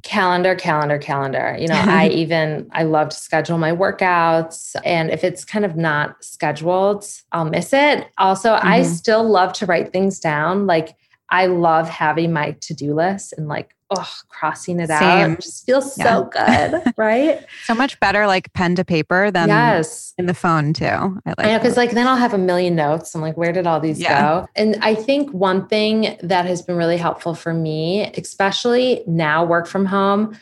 calendar 0.03 0.57
calendar 0.57 0.99
calendar 0.99 1.57
you 1.59 1.69
know 1.69 1.81
i 1.87 2.09
even 2.13 2.69
i 2.73 2.83
love 2.83 3.09
to 3.09 3.17
schedule 3.17 3.57
my 3.57 3.71
workouts 3.71 4.75
and 4.85 5.11
if 5.11 5.23
it's 5.23 5.45
kind 5.45 5.65
of 5.65 5.77
not 5.77 6.23
scheduled 6.23 7.07
i'll 7.31 7.45
miss 7.45 7.73
it 7.73 8.09
also 8.19 8.51
mm-hmm. 8.51 8.67
i 8.67 8.83
still 8.83 9.23
love 9.23 9.53
to 9.53 9.65
write 9.65 9.93
things 9.93 10.19
down 10.19 10.67
like 10.67 10.97
I 11.31 11.47
love 11.47 11.89
having 11.89 12.33
my 12.33 12.53
to-do 12.61 12.95
list 12.95 13.33
and 13.37 13.49
like 13.49 13.75
oh 13.91 14.11
crossing 14.29 14.81
it 14.81 14.89
Same. 14.89 15.03
out. 15.03 15.31
It 15.31 15.41
just 15.43 15.65
feels 15.65 15.97
yeah. 15.97 16.05
so 16.05 16.25
good, 16.25 16.93
right? 16.97 17.45
so 17.65 17.75
much 17.75 17.99
better 18.01 18.27
like 18.27 18.53
pen 18.53 18.75
to 18.77 18.85
paper 18.85 19.31
than 19.31 19.49
yes. 19.49 20.15
in 20.19 20.27
the 20.27 20.35
phone 20.35 20.73
too. 20.73 20.85
I 20.85 21.21
like 21.27 21.39
I 21.39 21.53
know 21.53 21.59
because 21.59 21.77
like 21.77 21.93
then 21.93 22.07
I'll 22.07 22.17
have 22.17 22.35
a 22.35 22.39
million 22.39 22.75
notes. 22.75 23.15
I'm 23.15 23.21
like, 23.21 23.37
where 23.37 23.53
did 23.53 23.67
all 23.67 23.81
these 23.81 24.01
yeah. 24.01 24.21
go? 24.21 24.49
And 24.57 24.77
I 24.83 24.95
think 24.95 25.31
one 25.33 25.67
thing 25.69 26.17
that 26.23 26.47
has 26.47 26.63
been 26.63 26.77
really 26.77 26.99
helpful 26.99 27.35
for 27.35 27.55
me, 27.55 28.13
especially 28.17 29.03
now 29.07 29.45
work 29.45 29.67
from 29.67 29.87
home, 29.87 30.39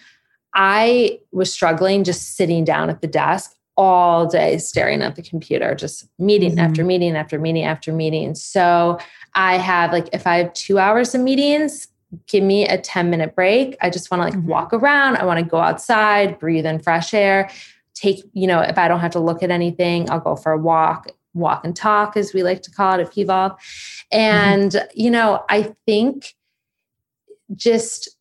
I 0.55 1.21
was 1.33 1.53
struggling 1.53 2.05
just 2.05 2.37
sitting 2.37 2.65
down 2.65 2.91
at 2.91 3.01
the 3.01 3.07
desk 3.07 3.55
all 3.81 4.27
day 4.27 4.59
staring 4.59 5.01
at 5.01 5.17
the 5.17 5.23
computer, 5.23 5.75
just 5.75 6.07
meeting 6.19 6.51
mm-hmm. 6.51 6.59
after 6.59 6.85
meeting 6.85 7.17
after 7.17 7.39
meeting 7.39 7.65
after 7.65 7.95
meeting. 7.95 8.35
So 8.35 8.99
I 9.35 9.57
have 9.57 9.91
like, 9.91 10.11
if 10.13 10.27
I 10.27 10.37
have 10.37 10.53
two 10.53 10.79
hours 10.79 11.15
of 11.15 11.23
meetings, 11.23 11.89
give 12.27 12.45
me 12.45 12.69
a 12.69 12.77
10 12.77 13.09
minute 13.09 13.35
break. 13.35 13.79
I 13.81 13.89
just 13.89 14.11
want 14.11 14.21
to 14.21 14.25
like 14.25 14.35
mm-hmm. 14.35 14.49
walk 14.49 14.75
around. 14.75 15.17
I 15.17 15.25
want 15.25 15.39
to 15.39 15.47
go 15.47 15.61
outside, 15.61 16.39
breathe 16.39 16.67
in 16.67 16.79
fresh 16.79 17.15
air. 17.15 17.51
Take, 17.95 18.23
you 18.35 18.47
know, 18.47 18.61
if 18.61 18.77
I 18.77 18.87
don't 18.87 19.01
have 19.01 19.13
to 19.13 19.19
look 19.19 19.43
at 19.43 19.51
anything, 19.51 20.11
I'll 20.11 20.21
go 20.21 20.37
for 20.37 20.53
a 20.53 20.59
walk, 20.59 21.13
walk 21.33 21.65
and 21.65 21.75
talk, 21.75 22.19
as 22.19 22.35
we 22.35 22.43
like 22.43 22.61
to 22.63 22.71
call 22.71 23.01
it 23.01 23.01
at 23.01 23.11
Pvolve. 23.11 23.57
And, 24.13 24.73
mm-hmm. 24.73 24.89
you 24.95 25.11
know, 25.11 25.43
I 25.49 25.75
think 25.87 26.35
just 27.55 28.15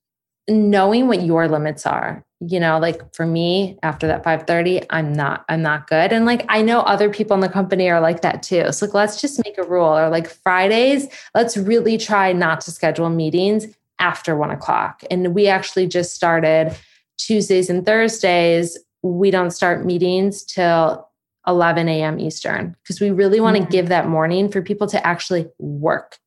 knowing 0.48 1.10
what 1.10 1.22
your 1.22 1.50
limits 1.50 1.86
are 1.86 2.26
you 2.40 2.60
know 2.60 2.80
like 2.80 3.14
for 3.14 3.26
me 3.26 3.78
after 3.84 4.08
that 4.08 4.24
5:30 4.24 4.86
I'm 4.90 5.12
not 5.12 5.44
I'm 5.50 5.62
not 5.62 5.88
good 5.88 6.14
and 6.14 6.26
like 6.26 6.46
I 6.48 6.62
know 6.62 6.80
other 6.82 7.10
people 7.10 7.36
in 7.36 7.42
the 7.42 7.50
company 7.50 7.90
are 7.90 8.00
like 8.00 8.22
that 8.22 8.44
too 8.44 8.72
so 8.72 8.86
like 8.86 8.96
let's 8.96 9.20
just 9.20 9.44
make 9.44 9.58
a 9.58 9.64
rule 9.64 9.98
or 9.98 10.10
like 10.10 10.28
Fridays 10.28 11.08
let's 11.36 11.58
really 11.58 11.98
try 11.98 12.32
not 12.32 12.62
to 12.62 12.72
schedule 12.72 13.10
meetings 13.10 13.68
after 14.00 14.38
one 14.38 14.52
o'clock 14.52 15.04
and 15.12 15.36
we 15.36 15.48
actually 15.48 15.88
just 15.88 16.14
started 16.16 16.76
Tuesdays 17.18 17.70
and 17.70 17.86
Thursdays 17.86 18.78
we 19.02 19.32
don't 19.32 19.52
start 19.52 19.86
meetings 19.86 20.44
till 20.44 21.08
11 21.48 21.88
a.m. 21.90 22.20
Eastern 22.20 22.76
because 22.84 23.02
we 23.02 23.12
really 23.12 23.40
want 23.40 23.58
to 23.58 23.64
mm-hmm. 23.64 23.72
give 23.72 23.90
that 23.90 24.08
morning 24.08 24.50
for 24.50 24.62
people 24.62 24.88
to 24.88 25.06
actually 25.06 25.48
work 25.58 26.18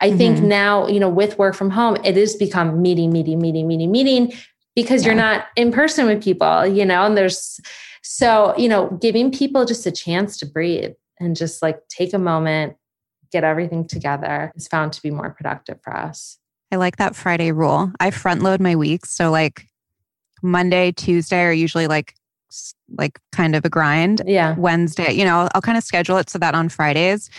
I 0.00 0.08
mm-hmm. 0.08 0.18
think 0.18 0.40
now, 0.40 0.88
you 0.88 0.98
know, 0.98 1.08
with 1.08 1.38
work 1.38 1.54
from 1.54 1.70
home, 1.70 1.96
it 2.02 2.16
has 2.16 2.34
become 2.34 2.82
meeting, 2.82 3.12
meeting, 3.12 3.38
meeting, 3.38 3.68
meeting, 3.68 3.90
meeting 3.92 4.32
because 4.74 5.02
yeah. 5.02 5.08
you're 5.08 5.16
not 5.16 5.46
in 5.56 5.72
person 5.72 6.06
with 6.06 6.22
people, 6.22 6.66
you 6.66 6.84
know, 6.84 7.04
and 7.04 7.16
there's 7.16 7.60
so, 8.02 8.54
you 8.56 8.68
know, 8.68 8.98
giving 9.00 9.30
people 9.30 9.64
just 9.64 9.86
a 9.86 9.92
chance 9.92 10.36
to 10.38 10.46
breathe 10.46 10.92
and 11.18 11.36
just 11.36 11.62
like 11.62 11.80
take 11.88 12.12
a 12.14 12.18
moment, 12.18 12.76
get 13.30 13.44
everything 13.44 13.86
together 13.86 14.52
is 14.54 14.68
found 14.68 14.92
to 14.94 15.02
be 15.02 15.10
more 15.10 15.30
productive 15.30 15.80
for 15.82 15.96
us. 15.96 16.38
I 16.72 16.76
like 16.76 16.96
that 16.96 17.16
Friday 17.16 17.52
rule. 17.52 17.92
I 18.00 18.10
front 18.10 18.42
load 18.42 18.60
my 18.60 18.76
weeks. 18.76 19.10
So 19.10 19.30
like 19.30 19.66
Monday, 20.42 20.92
Tuesday 20.92 21.42
are 21.42 21.52
usually 21.52 21.86
like 21.86 22.14
like 22.96 23.20
kind 23.30 23.54
of 23.54 23.64
a 23.64 23.68
grind. 23.68 24.22
Yeah. 24.26 24.56
Wednesday, 24.56 25.12
you 25.12 25.24
know, 25.24 25.48
I'll 25.54 25.62
kind 25.62 25.78
of 25.78 25.84
schedule 25.84 26.16
it 26.16 26.28
so 26.30 26.38
that 26.38 26.54
on 26.54 26.68
Fridays 26.68 27.30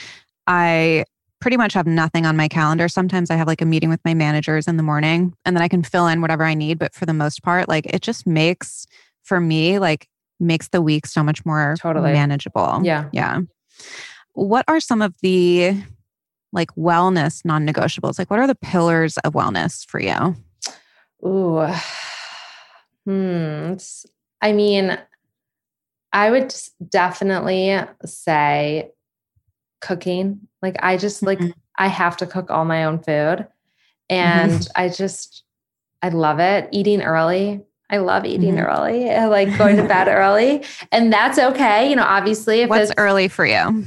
I 0.48 1.06
pretty 1.42 1.58
much 1.58 1.74
have 1.74 1.88
nothing 1.88 2.26
on 2.26 2.38
my 2.38 2.48
calendar. 2.48 2.88
Sometimes 2.88 3.30
I 3.30 3.36
have 3.36 3.48
like 3.48 3.62
a 3.62 3.66
meeting 3.66 3.90
with 3.90 4.00
my 4.06 4.14
managers 4.14 4.68
in 4.68 4.78
the 4.78 4.84
morning 4.84 5.34
and 5.44 5.56
then 5.56 5.64
I 5.64 5.68
can 5.68 5.84
fill 5.84 6.08
in 6.08 6.22
whatever 6.22 6.44
I 6.46 6.54
need. 6.54 6.80
But 6.80 6.94
for 6.94 7.06
the 7.06 7.14
most 7.14 7.44
part, 7.44 7.68
like 7.68 7.88
it 7.88 8.02
just 8.02 8.26
makes 8.26 8.86
for 9.24 9.42
me, 9.42 9.80
like 9.80 10.08
makes 10.40 10.70
the 10.70 10.82
week 10.82 11.06
so 11.06 11.24
much 11.24 11.46
more 11.46 11.76
totally 11.80 12.14
manageable. 12.14 12.80
Yeah. 12.84 13.10
Yeah. 13.12 13.42
What 14.34 14.66
are 14.68 14.80
some 14.80 15.02
of 15.02 15.16
the 15.22 15.76
like 16.54 16.70
wellness 16.76 17.44
non 17.44 17.68
negotiables? 17.68 18.20
Like, 18.20 18.30
what 18.30 18.40
are 18.40 18.48
the 18.48 18.56
pillars 18.56 19.18
of 19.20 19.34
wellness 19.34 19.86
for 19.86 20.00
you? 20.00 20.36
Ooh. 21.26 21.68
Hmm. 23.04 23.74
I 24.44 24.54
mean, 24.54 24.96
I 26.14 26.30
would 26.30 26.54
definitely 26.88 27.80
say 28.06 28.92
cooking. 29.82 30.48
Like 30.62 30.78
I 30.80 30.98
just 30.98 31.22
like 31.24 31.40
mm-hmm. 31.40 31.52
I 31.78 31.88
have 31.88 32.18
to 32.18 32.28
cook 32.28 32.50
all 32.50 32.66
my 32.66 32.86
own 32.86 33.00
food. 33.00 33.48
And 34.10 34.52
mm-hmm. 34.52 34.72
I 34.76 34.90
just 34.90 35.44
I 36.02 36.10
love 36.10 36.40
it. 36.40 36.70
Eating 36.72 37.02
early. 37.02 37.62
I 37.90 37.98
love 37.98 38.26
eating 38.26 38.56
mm-hmm. 38.56 38.82
early. 38.82 39.12
I 39.12 39.26
like 39.28 39.58
going 39.58 39.78
to 39.78 39.84
bed 39.84 40.08
early. 40.08 40.64
And 40.92 41.12
that's 41.12 41.38
okay. 41.38 41.90
You 41.90 41.96
know, 41.96 42.04
obviously 42.04 42.62
if 42.62 42.70
What's 42.70 42.92
early 42.98 43.28
for 43.28 43.46
you? 43.46 43.86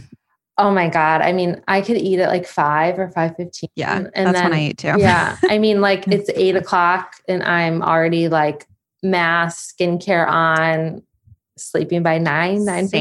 Oh 0.56 0.70
my 0.70 0.88
God. 0.88 1.20
I 1.20 1.32
mean, 1.32 1.60
I 1.66 1.80
could 1.80 1.96
eat 1.96 2.20
at 2.20 2.28
like 2.28 2.46
five 2.46 2.98
or 2.98 3.10
five 3.10 3.34
fifteen. 3.36 3.70
Yeah. 3.74 3.96
And 4.14 4.28
that's 4.28 4.38
then, 4.38 4.50
when 4.50 4.52
I 4.52 4.62
eat 4.62 4.78
too. 4.78 4.94
yeah. 4.98 5.36
I 5.48 5.58
mean, 5.58 5.80
like 5.80 6.06
it's 6.08 6.30
eight 6.34 6.54
o'clock 6.54 7.16
and 7.28 7.42
I'm 7.42 7.82
already 7.82 8.28
like 8.28 8.66
mask, 9.02 9.76
skincare 9.76 10.28
on, 10.28 11.02
sleeping 11.56 12.02
by 12.02 12.18
nine, 12.18 12.64
nine 12.64 12.88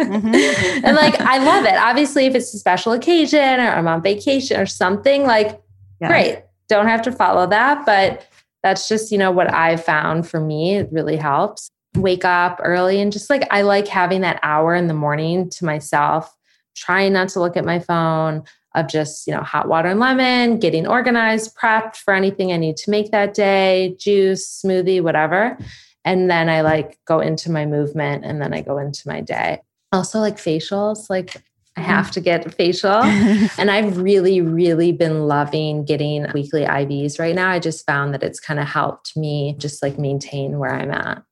mm-hmm. 0.00 0.84
and 0.84 0.96
like 0.96 1.20
I 1.20 1.38
love 1.38 1.64
it. 1.64 1.74
Obviously, 1.76 2.26
if 2.26 2.34
it's 2.34 2.54
a 2.54 2.58
special 2.58 2.92
occasion 2.92 3.60
or 3.60 3.70
I'm 3.70 3.88
on 3.88 4.02
vacation 4.02 4.60
or 4.60 4.66
something, 4.66 5.24
like 5.24 5.60
yeah. 6.00 6.08
great. 6.08 6.44
Don't 6.68 6.86
have 6.86 7.02
to 7.02 7.12
follow 7.12 7.46
that. 7.48 7.84
But 7.84 8.26
that's 8.62 8.88
just, 8.88 9.10
you 9.10 9.18
know, 9.18 9.30
what 9.30 9.52
I've 9.52 9.84
found 9.84 10.28
for 10.28 10.40
me. 10.40 10.76
It 10.76 10.88
really 10.92 11.16
helps. 11.16 11.70
Wake 11.96 12.24
up 12.24 12.60
early 12.62 13.00
and 13.00 13.12
just 13.12 13.30
like 13.30 13.48
I 13.50 13.62
like 13.62 13.88
having 13.88 14.20
that 14.20 14.38
hour 14.44 14.76
in 14.76 14.86
the 14.86 14.94
morning 14.94 15.50
to 15.50 15.64
myself, 15.64 16.32
trying 16.76 17.12
not 17.12 17.30
to 17.30 17.40
look 17.40 17.56
at 17.56 17.64
my 17.64 17.80
phone, 17.80 18.44
of 18.74 18.88
just, 18.88 19.26
you 19.26 19.34
know, 19.34 19.42
hot 19.42 19.68
water 19.68 19.88
and 19.88 19.98
lemon, 19.98 20.58
getting 20.58 20.86
organized, 20.86 21.56
prepped 21.56 21.96
for 21.96 22.14
anything 22.14 22.52
I 22.52 22.56
need 22.56 22.76
to 22.78 22.90
make 22.90 23.10
that 23.10 23.34
day, 23.34 23.96
juice, 23.98 24.62
smoothie, 24.64 25.02
whatever. 25.02 25.58
And 26.04 26.30
then 26.30 26.48
I 26.48 26.62
like 26.62 26.98
go 27.06 27.20
into 27.20 27.50
my 27.50 27.66
movement 27.66 28.24
and 28.24 28.40
then 28.40 28.54
I 28.54 28.62
go 28.62 28.78
into 28.78 29.06
my 29.06 29.20
day. 29.20 29.60
Also, 29.92 30.18
like 30.20 30.36
facials, 30.36 31.10
like 31.10 31.36
I 31.76 31.80
have 31.82 32.06
mm. 32.06 32.12
to 32.12 32.20
get 32.20 32.46
a 32.46 32.50
facial. 32.50 32.90
and 33.58 33.70
I've 33.70 33.98
really, 33.98 34.40
really 34.40 34.92
been 34.92 35.26
loving 35.26 35.84
getting 35.84 36.26
weekly 36.32 36.64
IVs 36.64 37.18
right 37.18 37.34
now. 37.34 37.50
I 37.50 37.58
just 37.58 37.86
found 37.86 38.14
that 38.14 38.22
it's 38.22 38.40
kind 38.40 38.60
of 38.60 38.66
helped 38.66 39.16
me 39.16 39.54
just 39.58 39.82
like 39.82 39.98
maintain 39.98 40.58
where 40.58 40.74
I'm 40.74 40.90
at. 40.90 41.22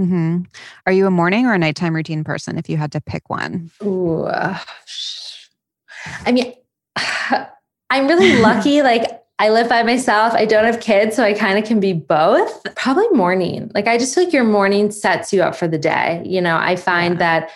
Mm-hmm. 0.00 0.42
Are 0.86 0.92
you 0.92 1.06
a 1.06 1.10
morning 1.10 1.46
or 1.46 1.52
a 1.52 1.58
nighttime 1.58 1.94
routine 1.94 2.24
person 2.24 2.56
if 2.56 2.70
you 2.70 2.78
had 2.78 2.92
to 2.92 3.00
pick 3.00 3.28
one? 3.28 3.70
Ooh, 3.82 4.22
uh, 4.22 4.58
I 6.24 6.32
mean, 6.32 6.54
I'm 7.90 8.06
really 8.06 8.36
lucky. 8.40 8.82
Like, 8.82 9.19
I 9.40 9.48
live 9.48 9.70
by 9.70 9.82
myself. 9.82 10.34
I 10.34 10.44
don't 10.44 10.66
have 10.66 10.80
kids, 10.80 11.16
so 11.16 11.24
I 11.24 11.32
kind 11.32 11.58
of 11.58 11.64
can 11.64 11.80
be 11.80 11.94
both. 11.94 12.62
Probably 12.76 13.08
morning. 13.08 13.70
Like 13.74 13.86
I 13.86 13.96
just 13.96 14.14
feel 14.14 14.24
like 14.24 14.34
your 14.34 14.44
morning 14.44 14.90
sets 14.90 15.32
you 15.32 15.42
up 15.42 15.56
for 15.56 15.66
the 15.66 15.78
day. 15.78 16.22
You 16.26 16.42
know, 16.42 16.58
I 16.58 16.76
find 16.76 17.14
yeah. 17.14 17.18
that 17.18 17.50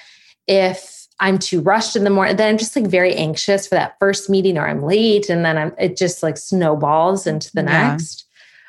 if 0.47 1.07
I'm 1.21 1.39
too 1.39 1.61
rushed 1.61 1.95
in 1.95 2.05
the 2.05 2.11
morning, 2.11 2.37
then 2.37 2.49
I'm 2.49 2.57
just 2.57 2.75
like 2.75 2.87
very 2.87 3.15
anxious 3.15 3.67
for 3.67 3.75
that 3.75 3.97
first 4.01 4.31
meeting 4.31 4.57
or 4.57 4.67
I'm 4.67 4.83
late 4.83 5.29
and 5.29 5.45
then 5.45 5.59
I'm 5.59 5.75
it 5.79 5.99
just 5.99 6.23
like 6.23 6.39
snowballs 6.39 7.27
into 7.27 7.51
the 7.53 7.61
yeah. 7.61 7.91
next. 7.91 8.25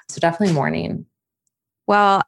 So 0.10 0.20
definitely 0.20 0.54
morning. 0.54 1.06
Well, 1.88 2.22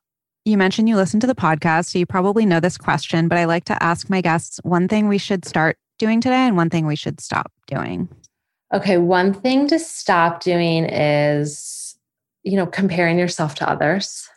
you 0.45 0.57
mentioned 0.57 0.87
you 0.87 0.95
listen 0.95 1.19
to 1.19 1.27
the 1.27 1.35
podcast, 1.35 1.89
so 1.89 1.99
you 1.99 2.05
probably 2.05 2.45
know 2.45 2.61
this 2.61 2.77
question, 2.77 3.27
but 3.27 3.37
I 3.37 3.43
like 3.43 3.65
to 3.65 3.83
ask 3.83 4.09
my 4.09 4.21
guests 4.21 4.61
one 4.63 4.87
thing 4.87 5.09
we 5.09 5.17
should 5.17 5.43
start 5.43 5.77
doing 5.99 6.21
today 6.21 6.47
and 6.47 6.55
one 6.55 6.69
thing 6.69 6.87
we 6.87 6.95
should 6.95 7.19
stop 7.19 7.51
doing. 7.67 8.07
Okay, 8.73 8.97
one 8.97 9.33
thing 9.33 9.67
to 9.67 9.79
stop 9.79 10.43
doing 10.43 10.85
is, 10.85 11.97
you 12.43 12.57
know, 12.57 12.65
comparing 12.65 13.17
yourself 13.17 13.55
to 13.55 13.69
others. 13.69 14.27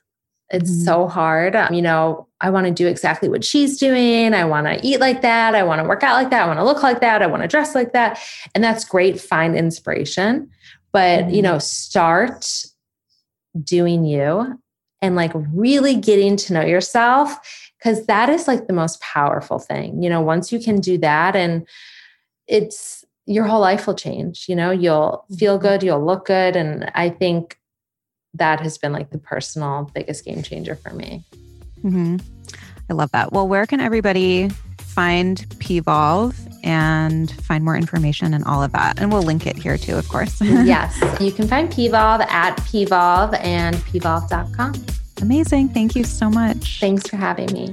It's 0.50 0.70
mm-hmm. 0.70 0.84
so 0.84 1.08
hard. 1.08 1.56
Um, 1.56 1.74
you 1.74 1.82
know, 1.82 2.26
I 2.40 2.50
want 2.50 2.66
to 2.66 2.72
do 2.72 2.86
exactly 2.86 3.28
what 3.28 3.44
she's 3.44 3.78
doing. 3.78 4.34
I 4.34 4.44
want 4.44 4.66
to 4.66 4.84
eat 4.86 5.00
like 5.00 5.22
that. 5.22 5.54
I 5.54 5.62
want 5.62 5.80
to 5.80 5.88
work 5.88 6.02
out 6.02 6.14
like 6.14 6.30
that. 6.30 6.42
I 6.42 6.46
want 6.46 6.58
to 6.58 6.64
look 6.64 6.82
like 6.82 7.00
that. 7.00 7.22
I 7.22 7.26
want 7.26 7.42
to 7.42 7.48
dress 7.48 7.74
like 7.74 7.92
that. 7.92 8.20
And 8.54 8.62
that's 8.62 8.84
great. 8.84 9.20
Find 9.20 9.56
inspiration. 9.56 10.50
But, 10.92 11.24
mm-hmm. 11.24 11.34
you 11.34 11.42
know, 11.42 11.58
start 11.58 12.64
doing 13.62 14.04
you 14.04 14.58
and 15.02 15.16
like 15.16 15.32
really 15.52 15.96
getting 15.96 16.36
to 16.36 16.52
know 16.52 16.62
yourself 16.62 17.36
because 17.78 18.06
that 18.06 18.28
is 18.28 18.46
like 18.46 18.66
the 18.66 18.72
most 18.72 19.00
powerful 19.00 19.58
thing. 19.58 20.02
You 20.02 20.10
know, 20.10 20.20
once 20.20 20.52
you 20.52 20.60
can 20.60 20.80
do 20.80 20.98
that 20.98 21.34
and 21.34 21.66
it's 22.46 22.99
your 23.30 23.44
whole 23.44 23.60
life 23.60 23.86
will 23.86 23.94
change, 23.94 24.46
you 24.48 24.56
know, 24.56 24.72
you'll 24.72 25.24
feel 25.38 25.56
mm-hmm. 25.56 25.66
good, 25.66 25.82
you'll 25.84 26.04
look 26.04 26.26
good. 26.26 26.56
And 26.56 26.90
I 26.94 27.10
think 27.10 27.58
that 28.34 28.60
has 28.60 28.76
been 28.76 28.92
like 28.92 29.10
the 29.10 29.18
personal 29.18 29.88
biggest 29.94 30.24
game 30.24 30.42
changer 30.42 30.74
for 30.74 30.90
me. 30.90 31.24
Mm-hmm. 31.84 32.16
I 32.90 32.92
love 32.92 33.12
that. 33.12 33.32
Well, 33.32 33.46
where 33.46 33.66
can 33.66 33.78
everybody 33.78 34.48
find 34.78 35.38
Pvolve 35.60 36.34
and 36.64 37.30
find 37.42 37.64
more 37.64 37.76
information 37.76 38.34
and 38.34 38.44
all 38.44 38.64
of 38.64 38.72
that? 38.72 38.98
And 39.00 39.12
we'll 39.12 39.22
link 39.22 39.46
it 39.46 39.56
here 39.56 39.78
too, 39.78 39.94
of 39.94 40.08
course. 40.08 40.40
yes. 40.40 41.00
You 41.20 41.30
can 41.30 41.46
find 41.46 41.70
Pvolve 41.70 42.26
at 42.26 42.56
Pvolve 42.58 43.38
and 43.44 43.76
pvolve.com. 43.76 44.74
Amazing. 45.22 45.68
Thank 45.68 45.94
you 45.94 46.02
so 46.02 46.28
much. 46.28 46.80
Thanks 46.80 47.06
for 47.06 47.16
having 47.16 47.52
me. 47.52 47.72